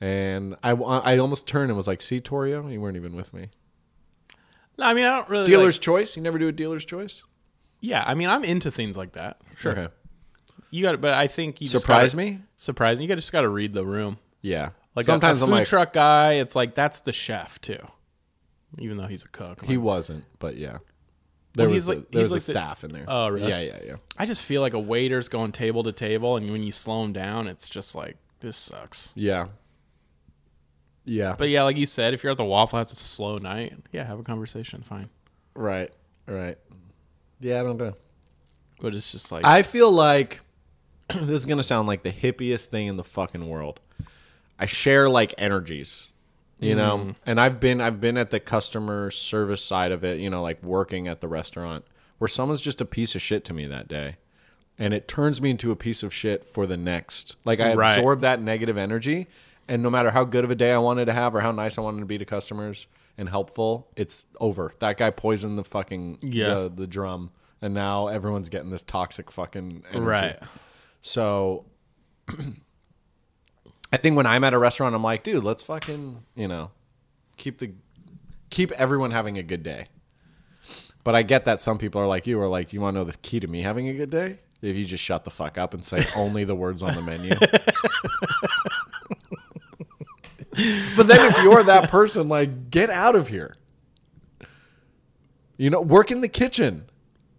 [0.00, 3.48] And I, I almost turned and was like, see, Torio, you weren't even with me.
[4.76, 5.46] No, I mean, I don't really.
[5.46, 6.16] Dealer's like- choice.
[6.16, 7.22] You never do a dealer's choice.
[7.80, 9.40] yeah, I mean, I'm into things like that.
[9.56, 9.72] Sure.
[9.72, 9.88] Okay.
[10.70, 12.38] You got, it, but I think you just Surprise gotta- me.
[12.56, 13.04] Surprise me.
[13.04, 14.18] You got just got to read the room.
[14.42, 14.70] Yeah.
[14.96, 17.78] Like sometimes a, a food like, truck guy, it's like that's the chef too,
[18.78, 19.62] even though he's a cook.
[19.62, 20.78] I'm he like, wasn't, but yeah.
[21.54, 23.04] There Well, was a, like- there was a staff in there.
[23.06, 23.48] Oh, really?
[23.48, 23.96] Yeah, yeah, yeah.
[24.18, 27.12] I just feel like a waiter's going table to table, and when you slow him
[27.12, 29.12] down, it's just like this sucks.
[29.14, 29.46] Yeah.
[31.04, 31.34] Yeah.
[31.38, 33.74] But yeah, like you said, if you're at the Waffle House, it's a slow night.
[33.92, 35.08] Yeah, have a conversation, fine.
[35.54, 35.90] right.
[36.26, 36.56] Right.
[37.40, 37.92] Yeah, I don't know.
[38.80, 40.40] But it's just like I feel like
[41.14, 43.80] this is gonna sound like the hippiest thing in the fucking world.
[44.58, 46.13] I share like energies,
[46.60, 47.10] you know, mm-hmm.
[47.26, 50.62] and I've been I've been at the customer service side of it, you know, like
[50.62, 51.84] working at the restaurant
[52.18, 54.16] where someone's just a piece of shit to me that day,
[54.78, 57.36] and it turns me into a piece of shit for the next.
[57.44, 57.98] Like I Right.
[57.98, 59.26] absorb that negative energy,
[59.68, 61.76] and no matter how good of a day I wanted to have or how nice
[61.76, 62.86] I wanted to be to customers
[63.18, 64.72] and helpful, it's over.
[64.78, 66.54] That guy poisoned the fucking Yeah.
[66.54, 70.00] the, the drum, and now everyone's getting this toxic fucking energy.
[70.06, 70.38] right.
[71.00, 71.66] So
[73.94, 76.72] I think when I'm at a restaurant, I'm like, dude, let's fucking, you know,
[77.36, 77.70] keep the
[78.50, 79.86] keep everyone having a good day.
[81.04, 83.04] But I get that some people are like you are like, you want to know
[83.04, 84.40] the key to me having a good day?
[84.62, 87.36] If you just shut the fuck up and say only the words on the menu.
[90.96, 93.54] but then if you're that person, like, get out of here.
[95.56, 96.86] You know, work in the kitchen.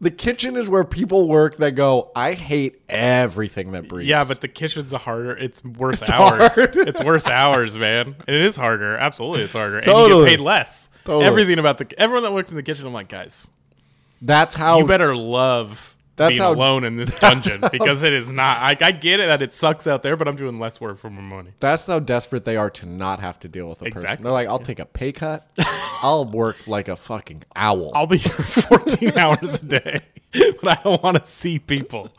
[0.05, 4.07] The kitchen is where people work that go, I hate everything that breathes.
[4.07, 5.35] Yeah, but the kitchen's a harder.
[5.35, 6.53] It's worse It's hours.
[6.57, 6.75] hard.
[6.87, 8.15] it's worse hours, man.
[8.27, 8.97] And it is harder.
[8.97, 9.77] Absolutely, it's harder.
[9.77, 10.19] And Totally.
[10.19, 10.91] you get paid less.
[11.05, 11.25] Totally.
[11.25, 13.49] Everything about the everyone that works in the kitchen, I'm like, guys,
[14.21, 18.31] that's how you better love That's being how- alone in this dungeon because it is
[18.31, 18.57] not.
[18.57, 21.09] I, I get it that it sucks out there, but I'm doing less work for
[21.09, 21.51] more money.
[21.59, 24.23] that's how desperate they are to not have to deal with a person.
[24.23, 25.47] They're like, I'll take a pay cut.
[26.01, 27.91] I'll work like a fucking owl.
[27.93, 29.99] I'll be here 14 hours a day,
[30.31, 32.09] but I don't want to see people.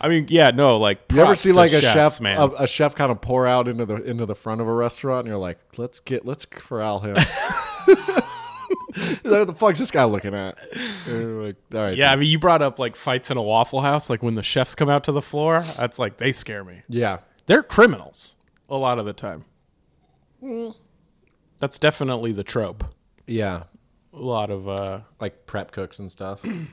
[0.00, 2.38] I mean, yeah, no, like you ever see like a chefs, chef, man?
[2.38, 5.20] a, a chef kind of pour out into the into the front of a restaurant,
[5.20, 7.16] and you're like, let's get, let's corral him.
[9.22, 10.58] What the fuck's this guy looking at?
[11.08, 14.10] Like, all right, yeah, I mean, you brought up like fights in a Waffle House,
[14.10, 15.64] like when the chefs come out to the floor.
[15.76, 16.82] That's like they scare me.
[16.88, 18.36] yeah, They're criminals
[18.68, 19.44] a lot of the time.
[21.60, 22.84] That's definitely the trope.
[23.26, 23.64] yeah,
[24.12, 26.40] A lot of, uh, like prep cooks and stuff.
[26.44, 26.66] I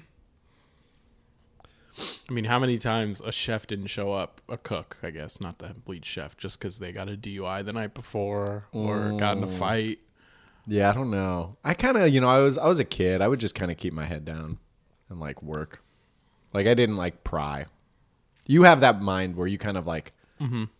[2.33, 5.75] mean, how many times a chef didn't show up, a cook, I guess, not the
[5.87, 9.47] lead chef, just because they got a DUI the night before or got in a
[9.47, 9.99] fight.
[10.67, 11.55] Yeah, I don't know.
[11.63, 13.21] I kind of, you know, I was I was a kid.
[13.21, 14.57] I would just kind of keep my head down
[15.09, 15.81] and like work.
[16.53, 17.65] Like I didn't like pry.
[18.45, 20.13] You have that mind where you kind of like,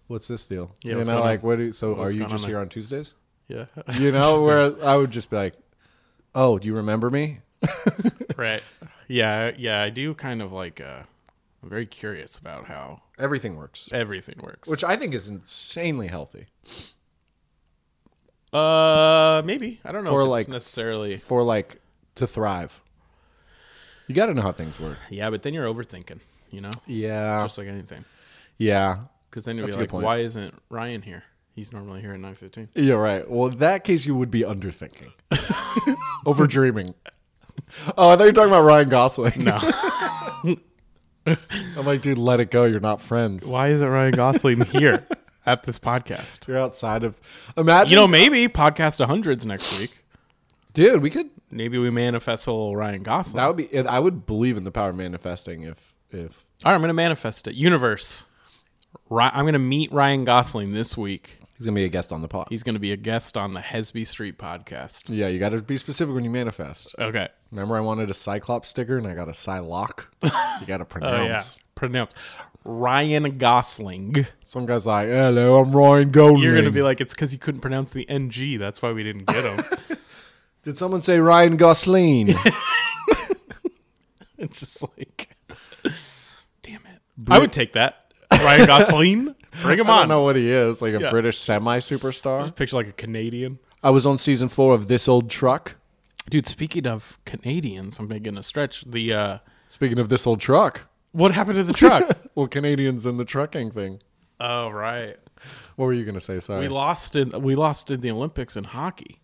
[0.08, 0.72] what's this deal?
[0.84, 1.30] Yeah, you what's know, going on?
[1.30, 1.58] like what?
[1.58, 3.16] Do, so What's are you going just on here on Tuesdays?
[3.48, 3.66] Yeah.
[4.00, 5.54] You know, where I would just be like,
[6.36, 7.40] oh, do you remember me?
[8.38, 8.64] right.
[9.08, 9.52] Yeah.
[9.58, 9.82] Yeah.
[9.82, 11.04] I do kind of like, uh,
[11.64, 14.70] I'm very curious about how Everything works, everything works.
[14.70, 16.46] which I think is insanely healthy
[18.54, 19.80] uh, maybe.
[19.86, 21.18] I don't know for if it's like necessarily.
[21.18, 21.80] for like
[22.16, 22.82] to thrive.
[24.08, 24.98] You got to know how things work.
[25.10, 26.20] Yeah, but then you're overthinking,
[26.52, 26.72] you know?
[26.86, 28.06] Yeah, Just like anything.
[28.58, 29.00] yeah.
[29.30, 31.24] Because then you'll That's be like, why isn't Ryan here?
[31.54, 32.70] He's normally here at nine fifteen.
[32.76, 33.30] Yeah, right.
[33.30, 35.12] Well, in that case, you would be underthinking,
[36.26, 36.94] overdreaming.
[37.98, 39.44] Oh, I thought you were talking about Ryan Gosling.
[39.44, 39.60] No.
[41.26, 42.64] I'm like, dude, let it go.
[42.64, 43.46] You're not friends.
[43.48, 45.06] Why isn't Ryan Gosling here
[45.48, 46.48] at this podcast?
[46.48, 47.20] You're outside of.
[47.58, 50.04] Imagine, You know, maybe podcast hundreds next week.
[50.74, 51.30] dude, we could.
[51.50, 53.38] Maybe we manifest a little Ryan Gosling.
[53.42, 53.80] That would be.
[53.80, 56.94] I would believe in the power of manifesting if if All right, I'm going to
[56.94, 57.56] manifest it.
[57.56, 58.28] Universe.
[59.10, 61.40] I'm going to meet Ryan Gosling this week.
[61.58, 62.48] he's gonna be a guest on the pod.
[62.50, 65.04] He's going to be a guest on the Hesby Street podcast.
[65.08, 66.96] Yeah, you got to be specific when you manifest.
[67.00, 67.28] Okay.
[67.52, 70.04] Remember, I wanted a Cyclops sticker and I got a Psylocke.
[70.60, 71.40] You got to Oh yeah.
[71.76, 72.14] pronounce.
[72.68, 74.28] Ryan Gosling.
[74.44, 76.44] Some guy's like, "Hello, I'm Ryan Gosling.
[76.44, 78.58] You're going to be like, it's because you couldn't pronounce the NG.
[78.60, 79.98] That's why we didn't get him.
[80.64, 82.30] Did someone say Ryan Gosling?
[84.38, 85.30] it's just like,
[86.62, 87.02] damn it.
[87.30, 88.14] I would take that.
[88.32, 89.36] Ryan Gosling.
[89.62, 89.96] Bring him on.
[89.96, 91.10] I don't know what he is, like a Yeah.
[91.10, 92.54] British semi superstar.
[92.56, 93.60] Picture like a Canadian.
[93.82, 95.76] I was on season four of This Old Truck.
[96.30, 98.84] Dude, speaking of Canadians, I'm making a stretch.
[98.84, 99.38] The uh
[99.70, 102.18] Speaking of this old truck, what happened to the truck?
[102.36, 104.00] well, Canadians and the trucking thing.
[104.40, 105.18] oh right.
[105.76, 106.40] What were you gonna say?
[106.40, 106.62] Sorry.
[106.62, 109.22] We lost in we lost in the Olympics in hockey.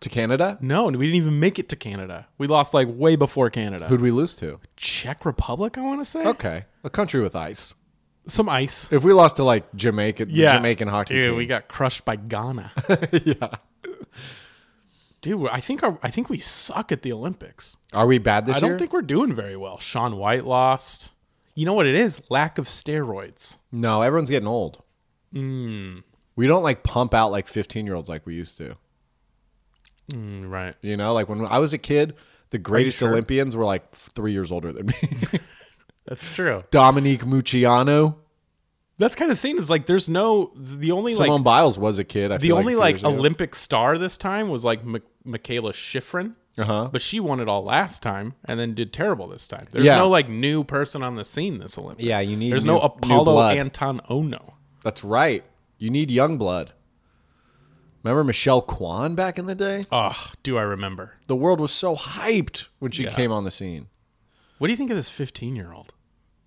[0.00, 0.58] to Canada?
[0.60, 2.26] No, we didn't even make it to Canada.
[2.38, 3.86] We lost like way before Canada.
[3.86, 4.60] Who'd we lose to?
[4.76, 6.26] Czech Republic, I want to say.
[6.26, 7.74] Okay, a country with ice.
[8.28, 8.92] Some ice.
[8.92, 12.16] If we lost to like Jamaica, the Jamaican hockey Dude, team, we got crushed by
[12.16, 12.72] Ghana.
[13.24, 13.50] yeah.
[15.20, 17.76] Dude, I think our, I think we suck at the Olympics.
[17.92, 18.66] Are we bad this year?
[18.66, 19.78] I don't think we're doing very well.
[19.78, 21.12] Shaun White lost.
[21.56, 22.20] You know what it is?
[22.30, 23.58] Lack of steroids.
[23.72, 24.82] no, everyone's getting old.
[25.32, 25.98] Hmm.
[26.36, 28.76] We don't like pump out like fifteen year olds like we used to.
[30.12, 30.74] Mm, right.
[30.82, 32.14] You know, like when I was a kid,
[32.50, 33.10] the greatest sure?
[33.10, 34.94] Olympians were like three years older than me.
[36.06, 36.62] That's true.
[36.70, 38.14] Dominique Moceanu,
[38.98, 42.04] That's kind of thing is like there's no the only Simone like Biles was a
[42.04, 42.30] kid.
[42.30, 43.02] I the feel only few like.
[43.02, 46.34] Olympic star this time was like M- Mikaela Shiffrin.
[46.58, 46.88] Uh-huh.
[46.90, 49.66] But she won it all last time and then did terrible this time.
[49.70, 49.96] There's Yeah.
[49.98, 52.04] no like new person on the scene this Olympics.
[52.06, 53.56] Yeah, you need There's no new Apolo blood.
[53.58, 54.54] Anton Ohno.
[54.82, 55.44] That's right.
[55.78, 56.72] You need young blood.
[58.02, 59.84] Remember Michelle Kwan back in the day?
[59.90, 61.14] Oh, do I remember?
[61.26, 63.88] The world was so hyped when she came on the scene.
[64.58, 65.92] What do you think of this 15 year old?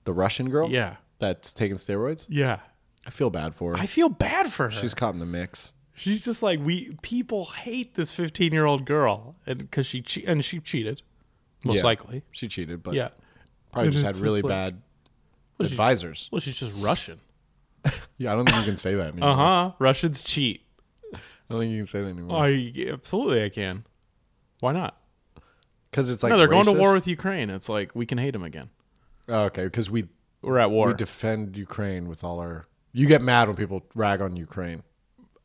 [0.06, 0.70] The Russian girl?
[0.72, 0.96] Yeah.
[1.20, 2.26] That's taking steroids?
[2.30, 2.60] Yeah.
[3.06, 3.78] I feel bad for her.
[3.82, 4.72] I feel bad for her.
[4.72, 5.74] She's caught in the mix.
[6.00, 10.24] She's just like we people hate this 15 year old girl and because she che-
[10.26, 11.02] and she cheated
[11.66, 11.84] most Yeah.
[11.84, 12.24] likely.
[12.32, 13.10] She cheated, but Yeah.
[13.74, 14.82] probably And just had it's really just like- bad
[15.60, 16.30] she's- advisors.
[16.32, 17.20] Well, she's just Russian.
[18.18, 19.30] Yeah, I don't think you can say that anymore.
[19.30, 19.72] Uh huh.
[19.80, 20.66] Russians cheat.
[21.14, 21.18] I
[21.50, 22.38] don't think you can say that anymore.
[22.46, 23.86] I absolutely I can.
[24.60, 24.98] Why not?
[25.90, 26.94] Because it's like no, they're going to war racist?
[26.96, 27.50] with Ukraine.
[27.50, 28.70] It's like we can hate them again.
[29.28, 30.08] Oh, okay, because we
[30.42, 30.88] We're at war.
[30.88, 32.68] we defend Ukraine with all our.
[32.94, 34.84] You get mad when people rag on Ukraine.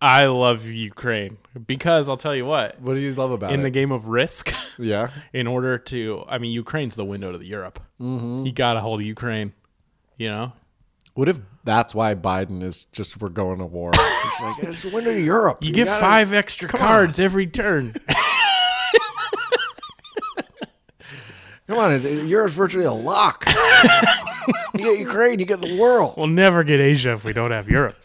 [0.06, 2.78] I love Ukraine because I'll tell you what.
[2.80, 3.62] What do you love about In it?
[3.62, 7.46] the game of Risk, yeah, in order to, I mean, Ukraine's the window to the
[7.46, 7.80] Europe.
[8.00, 8.44] Mm-hmm.
[8.44, 9.54] You got to hold of Ukraine.
[10.18, 10.52] You know,
[11.14, 13.92] What if that's why Biden is just we're going to war?
[14.26, 15.58] It's like it's a window to Europe.
[15.62, 17.94] you, get gotta- five extra cards every turn.
[21.66, 23.46] Come on, it's, Europe's virtually a lock.
[24.74, 26.14] you get Ukraine, you get the world.
[26.18, 27.96] we'll never get Asia if we don't have Europe.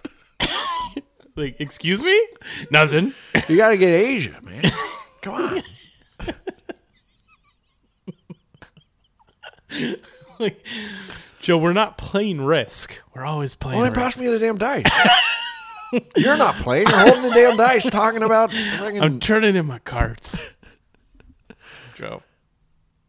[1.40, 2.28] Like, excuse me?
[2.70, 3.14] Nothing.
[3.48, 4.64] You got to get Asia, man.
[5.22, 5.64] Come on.
[10.40, 10.66] like,
[11.42, 13.02] Joe, we're not playing Risk.
[13.16, 13.82] We're always playing.
[13.82, 13.96] Risk.
[13.96, 14.86] pass me the damn dice.
[16.16, 16.88] You're not playing.
[16.88, 18.52] You're holding the damn dice, talking about.
[18.52, 20.42] friggin- I'm turning in my cards.
[21.96, 22.22] Joe,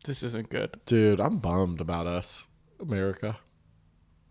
[0.05, 0.81] this isn't good.
[0.87, 2.49] Dude, I'm bummed about us,
[2.81, 3.39] America.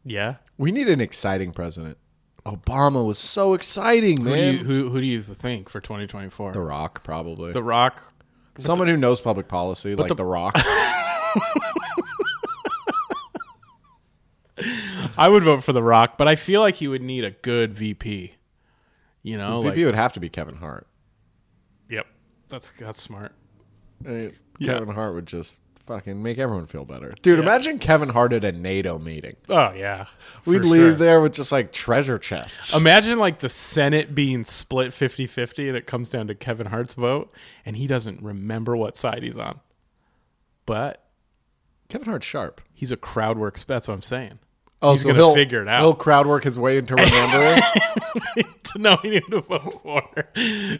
[0.03, 0.35] Yeah.
[0.57, 1.97] We need an exciting president.
[2.45, 4.53] Obama was so exciting, Who do, man.
[4.55, 6.53] you, who, who do you think for 2024?
[6.53, 7.51] the Rock, probably.
[7.53, 8.13] The Rock.
[8.57, 10.55] Someone who knows public policy, like the- The Rock.
[15.17, 17.73] I would vote for The Rock, but I feel like you would need a good
[17.73, 18.33] VP.
[19.23, 20.87] You know, VP would have to be Kevin Hart.
[21.89, 22.07] yep,
[22.49, 23.33] that's that's smart.
[24.05, 24.73] I mean, Yeah.
[24.79, 27.11] Kevin Hart would just fucking make everyone feel better.
[27.23, 29.35] Dude, imagine Kevin Hart at a NATO meeting.
[29.49, 30.05] Oh yeah,
[30.45, 30.93] We'd leave sure.
[30.93, 32.77] there with just like treasure chests.
[32.77, 37.33] Imagine like the Senate being split 50-50 and it comes down to Kevin Hart's vote
[37.65, 39.61] and he doesn't remember what side he's on.
[40.67, 41.03] But
[41.89, 42.61] Kevin Hart's sharp.
[42.71, 44.37] he's a crowd work that's what I'm saying.
[44.83, 45.81] Oh, He's gonna figure it out.
[45.81, 47.61] He'll crowd work his way into remembering.
[48.63, 50.03] to knowing who to vote for.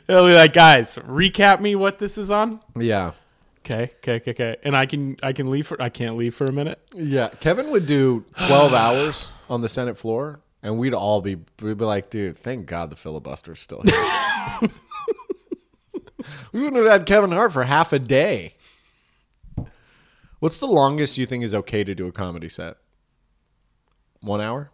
[0.08, 2.62] He'll be like, guys, recap me what this is on.
[2.78, 3.12] yeah.
[3.60, 4.56] Okay, okay, okay, okay.
[4.64, 6.80] And I can I can leave for I can't leave for a minute.
[6.96, 7.30] Yeah.
[7.30, 11.86] Kevin would do 12 hours on the Senate floor and we'd all be we'd be
[11.86, 13.94] like, dude, thank God the filibuster's still here.
[16.52, 18.56] we wouldn't have had Kevin Hart for half a day.
[20.40, 22.78] What's the longest you think is okay to do a comedy set?
[24.22, 24.72] One hour?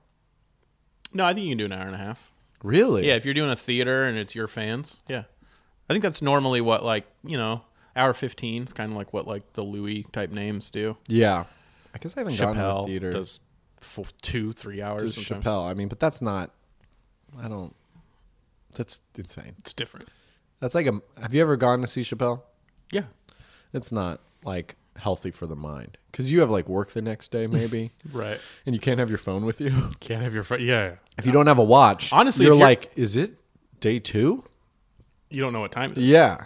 [1.12, 2.32] No, I think you can do an hour and a half.
[2.62, 3.08] Really?
[3.08, 5.24] Yeah, if you're doing a theater and it's your fans, yeah.
[5.90, 7.62] I think that's normally what like you know
[7.96, 10.98] hour fifteen is kind of like what like the Louis type names do.
[11.08, 11.46] Yeah.
[11.94, 13.12] I guess I haven't gone to the Chappelle theater.
[13.12, 13.40] does
[14.22, 15.16] two three hours.
[15.16, 15.46] Does sometimes.
[15.46, 15.70] Chappelle.
[15.70, 16.52] I mean, but that's not.
[17.42, 17.74] I don't.
[18.76, 19.56] That's insane.
[19.60, 20.10] It's different.
[20.60, 21.02] That's like a.
[21.22, 22.42] Have you ever gone to see Chappelle?
[22.92, 23.04] Yeah,
[23.74, 27.48] It's not like healthy for the mind because you have like work the next day
[27.48, 28.40] maybe, right.
[28.66, 29.72] and you can't have your phone with you.
[30.00, 30.62] Can't have your phone.
[30.62, 33.34] Yeah, If you don't have a watch, Honestly, you're, you're- like, is it
[33.80, 34.44] day two?
[35.32, 36.04] you don't know what time it is.
[36.06, 36.46] Yeah.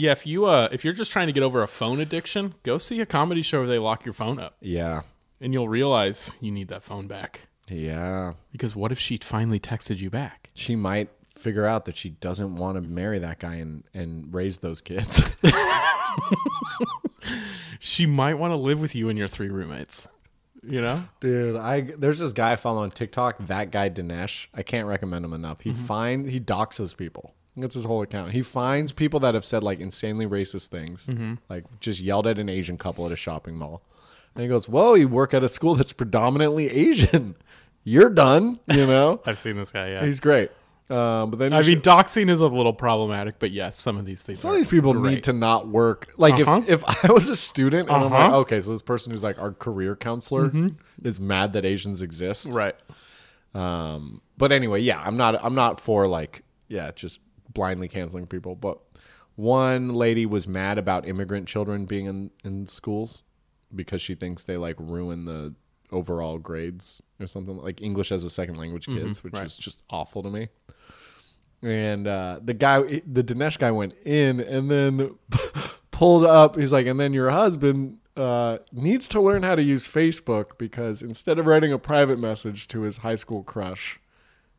[0.00, 2.78] Yeah, if you uh if you're just trying to get over a phone addiction, go
[2.78, 5.02] see a comedy show where they lock your phone up, Yeah.
[5.40, 7.48] and you'll realize you need that phone back.
[7.68, 8.34] Yeah.
[8.52, 10.48] Because what if she finally texted you back?
[10.54, 14.58] She might figure out that she doesn't want to marry that guy and, and raise
[14.58, 15.20] those kids.
[17.80, 20.08] She might want to live with you and your three roommates.
[20.64, 21.00] You know?
[21.20, 23.38] Dude, I there's this guy I follow on TikTok.
[23.46, 25.60] That guy Dinesh, I can't recommend him enough.
[25.60, 27.34] He find he doxes people.
[27.60, 28.32] That's his whole account.
[28.32, 31.08] He finds people that have said like insanely racist things,
[31.48, 33.82] like just yelled at an Asian couple at a shopping mall,
[34.34, 37.36] and he goes, "Whoa, you work at a school that's predominantly Asian.
[37.84, 39.90] You're done." You know, I've seen this guy.
[39.90, 40.04] Yeah.
[40.04, 40.50] he's great.
[40.90, 44.06] Um, but then I you mean, doxing is a little problematic, but yes, some of
[44.06, 44.38] these things.
[44.40, 45.14] Some of these people great.
[45.16, 46.14] need to not work.
[46.16, 46.62] Like Uh-huh.
[46.66, 48.38] if if I was a student and I'm like, Uh-huh.
[48.38, 50.50] okay, so this person who's like our career counselor
[51.02, 52.48] is mad that Asians exist.
[52.52, 52.74] right.
[53.54, 57.20] Um, but anyway, yeah, I'm not I'm not for like yeah, just
[57.52, 58.54] blindly canceling people.
[58.54, 58.78] But
[59.36, 63.22] one lady was mad about immigrant children being in in schools
[63.74, 65.54] because she thinks they like ruin the
[65.90, 69.46] overall grades or something like English as a second language kids, which right.
[69.46, 70.48] is just awful to me.
[71.62, 75.16] And uh, the guy, the Dinesh guy, went in and then
[75.90, 76.56] pulled up.
[76.56, 81.02] He's like, and then your husband uh, needs to learn how to use Facebook because
[81.02, 84.00] instead of writing a private message to his high school crush,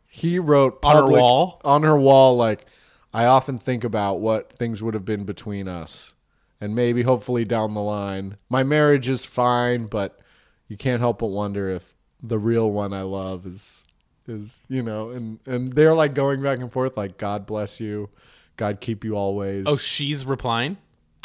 [0.10, 1.62] he wrote On her public- wall?
[1.64, 2.66] On her wall, like,
[3.14, 6.16] I often think about what things would have been between us,
[6.60, 10.20] and maybe, hopefully, down the line, my marriage is fine, but
[10.68, 13.86] you can't help but wonder if the real one I love is
[14.28, 18.10] is you know, and and they're like going back and forth, like, God bless you,
[18.58, 19.66] God keep you always.
[19.68, 20.78] Oh, she's replying.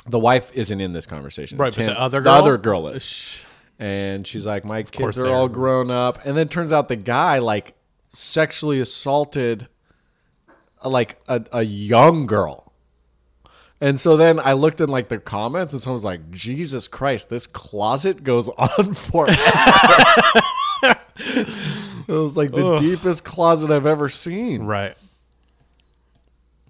[0.06, 2.34] the wife isn't in this conversation, Right, It's but him- the other girl?
[2.34, 3.44] the girl, other girl is.
[3.78, 6.18] And she's like, My kids course are they're- all grown up.
[6.26, 7.74] And then turns out the guy like
[8.14, 9.68] sexually assaulted
[10.84, 12.72] uh, like a, a young girl.
[13.80, 17.28] And so then I looked in like the comments and someone was like, Jesus Christ,
[17.28, 18.48] this closet goes
[18.78, 19.34] on forever.
[21.16, 22.78] it was like the Ugh.
[22.78, 24.62] deepest closet I've ever seen.
[24.64, 24.96] Right.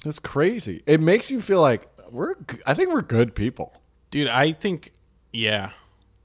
[0.04, 0.82] That's crazy.
[0.86, 2.34] It makes you feel like we're
[2.66, 3.80] I think we're good people.
[4.10, 4.92] Dude, I think,
[5.32, 5.70] yeah.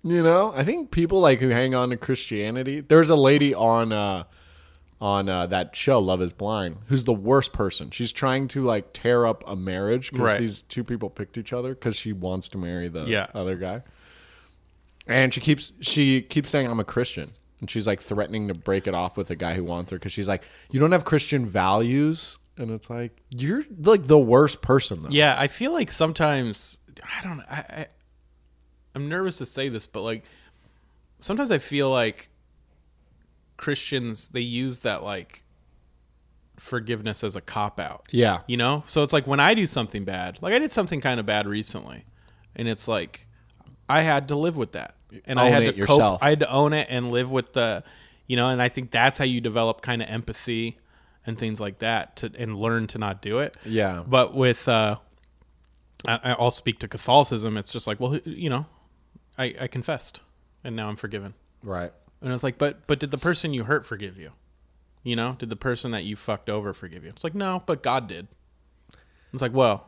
[0.03, 2.81] You know, I think people like who hang on to Christianity.
[2.81, 4.23] There's a lady on uh
[5.01, 7.89] on uh, that show Love Is Blind who's the worst person.
[7.91, 10.39] She's trying to like tear up a marriage because Right.
[10.39, 13.27] these two people picked each other because she wants to marry the Yeah.
[13.33, 13.83] other guy.
[15.07, 17.31] And she keeps she keeps saying I'm a Christian,
[17.61, 20.11] and she's like threatening to break it off with a guy who wants her because
[20.11, 24.99] she's like, you don't have Christian values, and it's like you're like the worst person
[24.99, 25.09] though.
[25.09, 27.39] Yeah, I feel like sometimes I don't.
[27.49, 27.85] I, I
[28.95, 30.23] I'm nervous to say this, but like
[31.19, 32.29] sometimes I feel like
[33.59, 35.43] Christians they use that like
[36.55, 38.07] forgiveness as a cop out.
[38.09, 38.39] Yeah.
[38.47, 38.83] You know?
[38.85, 41.45] So it's like when I do something bad, like I did something kind of bad
[41.45, 42.05] recently,
[42.55, 43.27] and it's like
[43.89, 44.95] I had to live with that.
[45.25, 46.21] And I had to yourself.
[46.21, 46.23] cope.
[46.23, 47.83] I had to own it and live with the
[48.27, 50.77] you know, and I think that's how you develop kind of empathy
[51.25, 53.57] and things like that to and learn to not do it.
[53.65, 54.03] Yeah.
[54.07, 54.97] But with uh
[56.07, 58.67] I, I'll speak to Catholicism, it's just like, well, you know,
[59.37, 60.21] I, I confessed
[60.63, 61.33] and now I'm forgiven.
[61.61, 61.91] Right.
[62.21, 64.31] And it's like, but but did the person you hurt forgive you?
[65.03, 67.09] You know, did the person that you fucked over forgive you?
[67.09, 68.27] It's like, no, but God did.
[69.33, 69.87] It's like, well,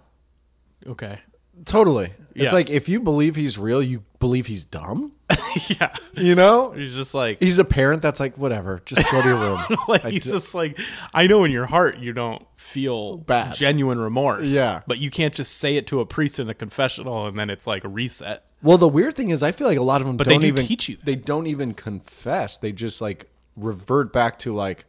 [0.88, 1.20] okay.
[1.66, 2.12] Totally.
[2.34, 2.46] Yeah.
[2.46, 5.12] It's like if you believe he's real, you believe he's dumb.
[5.68, 5.94] yeah.
[6.14, 6.72] You know?
[6.72, 9.62] He's just like He's a parent that's like, whatever, just go to your room.
[9.88, 10.80] like I he's d- just like
[11.14, 13.54] I know in your heart you don't feel Bad.
[13.54, 14.50] genuine remorse.
[14.54, 14.82] Yeah.
[14.88, 17.68] But you can't just say it to a priest in a confessional and then it's
[17.68, 18.46] like a reset.
[18.64, 20.42] Well, the weird thing is, I feel like a lot of them But they don't
[20.42, 21.06] do even teach you that.
[21.06, 22.58] They don't even confess.
[22.58, 24.86] They just like revert back to like,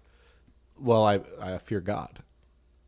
[0.78, 2.20] well, I I fear God.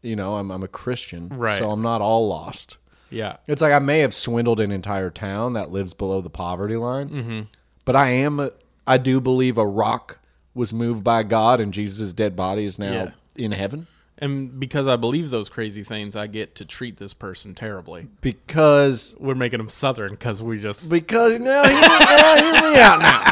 [0.02, 1.58] You know, I'm I'm a Christian, Right.
[1.58, 2.76] So I'm not all lost.
[3.10, 3.36] Yeah.
[3.46, 7.08] It's like I may have swindled an entire town that lives below the poverty line,
[7.08, 7.40] Mm-hmm.
[7.84, 8.40] but I am.
[8.40, 8.50] A,
[8.86, 10.18] I do believe a rock
[10.54, 13.10] was moved by God and Jesus' dead body is now Yeah.
[13.34, 13.86] in heaven?
[14.18, 18.06] And because I believe those crazy things, I get to treat this person terribly.
[18.20, 23.00] Because We're making them southern because we just because now hear, now hear me out
[23.00, 23.30] now.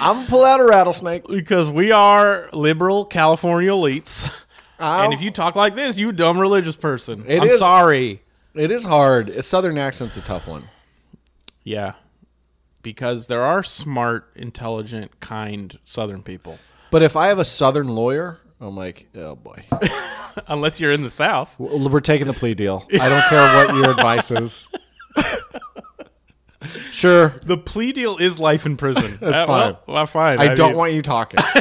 [0.00, 1.26] I'm gonna pull out a rattlesnake.
[1.28, 4.30] because we are liberal California elites.
[4.80, 7.24] I'll- and if you talk like this, you dumb religious person.
[7.26, 8.22] It I'm is- sorry.
[8.54, 9.28] it is hard.
[9.28, 10.64] A southern accent's a tough one.
[11.64, 11.92] Yeah.
[12.82, 16.58] Because there are smart, intelligent, kind southern people.
[16.90, 19.64] But if I have a southern lawyer, I'm like, oh boy,
[20.48, 21.58] Unless you're in the South.
[21.58, 22.86] We're taking the plea deal.
[23.00, 24.68] I don't care what your advice is.
[26.90, 29.16] sure, The plea deal is life in prison.
[29.20, 29.72] That's uh, fine.
[29.72, 30.40] Well, well, fine.
[30.40, 31.40] I, don't mean, want you talking.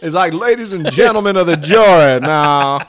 [0.00, 2.88] it's like, ladies and gentlemen of the jury, now.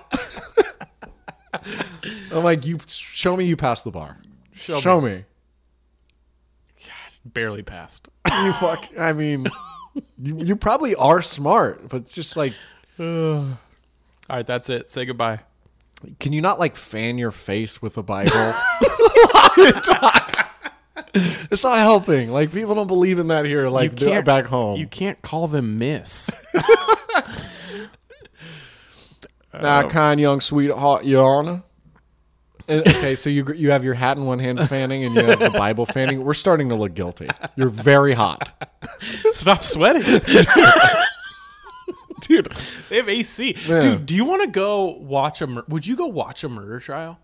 [2.33, 4.17] I'm like, you show me you passed the bar.
[4.53, 5.25] Show Show, me.
[7.25, 8.09] barely passed.
[8.31, 8.85] You fuck.
[8.97, 9.47] I mean,
[10.17, 12.53] you, you probably are smart, but it's just like,
[12.99, 13.45] All
[14.29, 14.89] right, that's it.
[14.89, 15.39] Say goodbye.
[16.19, 18.31] can you not like fan your face with a Bible?
[18.33, 20.29] While you talk?
[21.15, 22.31] it's not helping.
[22.31, 23.67] Like people don't believe in that here.
[23.69, 24.79] Like You can't- back home.
[24.79, 26.29] You can't call them miss.
[29.61, 29.89] Now, oh.
[29.89, 31.63] kind young sweetheart, your honor.
[32.67, 35.39] And, okay, so you you have your hat in one hand fanning, and you have
[35.39, 36.23] the Bible fanning.
[36.23, 37.27] We're starting to look guilty.
[37.55, 38.49] You're very hot,
[39.31, 40.21] Stop sweating.
[42.27, 42.45] dude.
[42.89, 43.55] They have AC.
[43.67, 43.79] Yeah.
[43.79, 46.79] Dude, do you want to go watch a mur- would you go watch a murder
[46.79, 47.19] trial?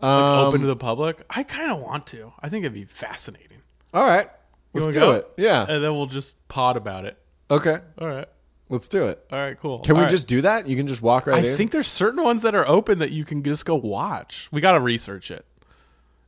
[0.00, 1.24] Like Um, open to the public?
[1.30, 2.32] I kind of want to.
[2.40, 3.58] I think it'd be fascinating.
[3.94, 4.28] all right,
[4.74, 5.12] let's do go?
[5.12, 5.28] it.
[5.36, 5.62] Yeah.
[5.68, 7.16] And then we'll just pod about it.
[7.50, 8.26] Okay, All right.
[8.70, 9.22] let's do it.
[9.30, 9.80] All right, cool.
[9.80, 10.10] Can All we right.
[10.10, 10.66] just do that?
[10.66, 11.56] You can just walk right I in.
[11.56, 14.48] think there's certain ones that are open that you can just go watch.
[14.50, 15.44] We got to research it.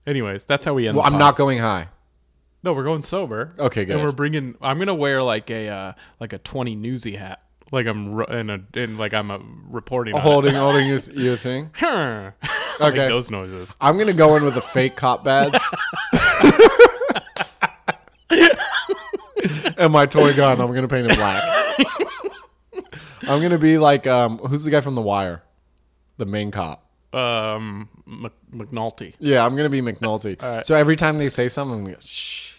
[0.06, 1.18] Anyways, that's how we end well, I'm pod.
[1.18, 1.88] not going high.
[2.62, 3.54] No, we're going sober.
[3.58, 3.96] Okay, good.
[3.96, 4.54] And we're bringing.
[4.62, 7.42] I'm gonna wear like a uh, like a 20 newsy hat,
[7.74, 10.16] like I'm in a in like I'm a reporting.
[10.16, 11.70] Holding, holding your your thing.
[11.82, 12.30] okay.
[12.80, 13.76] Like those noises.
[13.80, 15.54] I'm gonna go in with a fake cop badge.
[19.76, 21.42] and my toy gun, I'm gonna paint it black.
[23.28, 25.42] I'm gonna be like, um, who's the guy from The Wire?
[26.16, 26.86] The main cop.
[27.12, 29.14] Um, Mc- McNulty.
[29.18, 30.40] Yeah, I'm gonna be McNulty.
[30.40, 30.64] right.
[30.64, 32.53] So every time they say something, I'm gonna go, shh.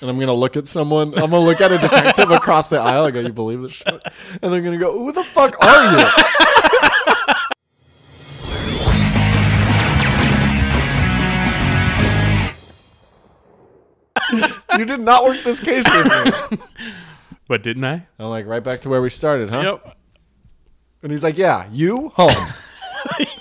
[0.00, 1.14] And I'm gonna look at someone.
[1.14, 3.04] I'm gonna look at a detective across the aisle.
[3.04, 4.02] I go, "You believe this shit?"
[4.42, 6.06] And they're gonna go, "Who the fuck are you?"
[14.78, 16.06] you did not work this case with
[16.50, 16.58] me.
[17.48, 18.06] But didn't I?
[18.18, 19.60] I'm like, right back to where we started, huh?
[19.60, 19.96] Yep.
[21.02, 22.32] And he's like, "Yeah, you home."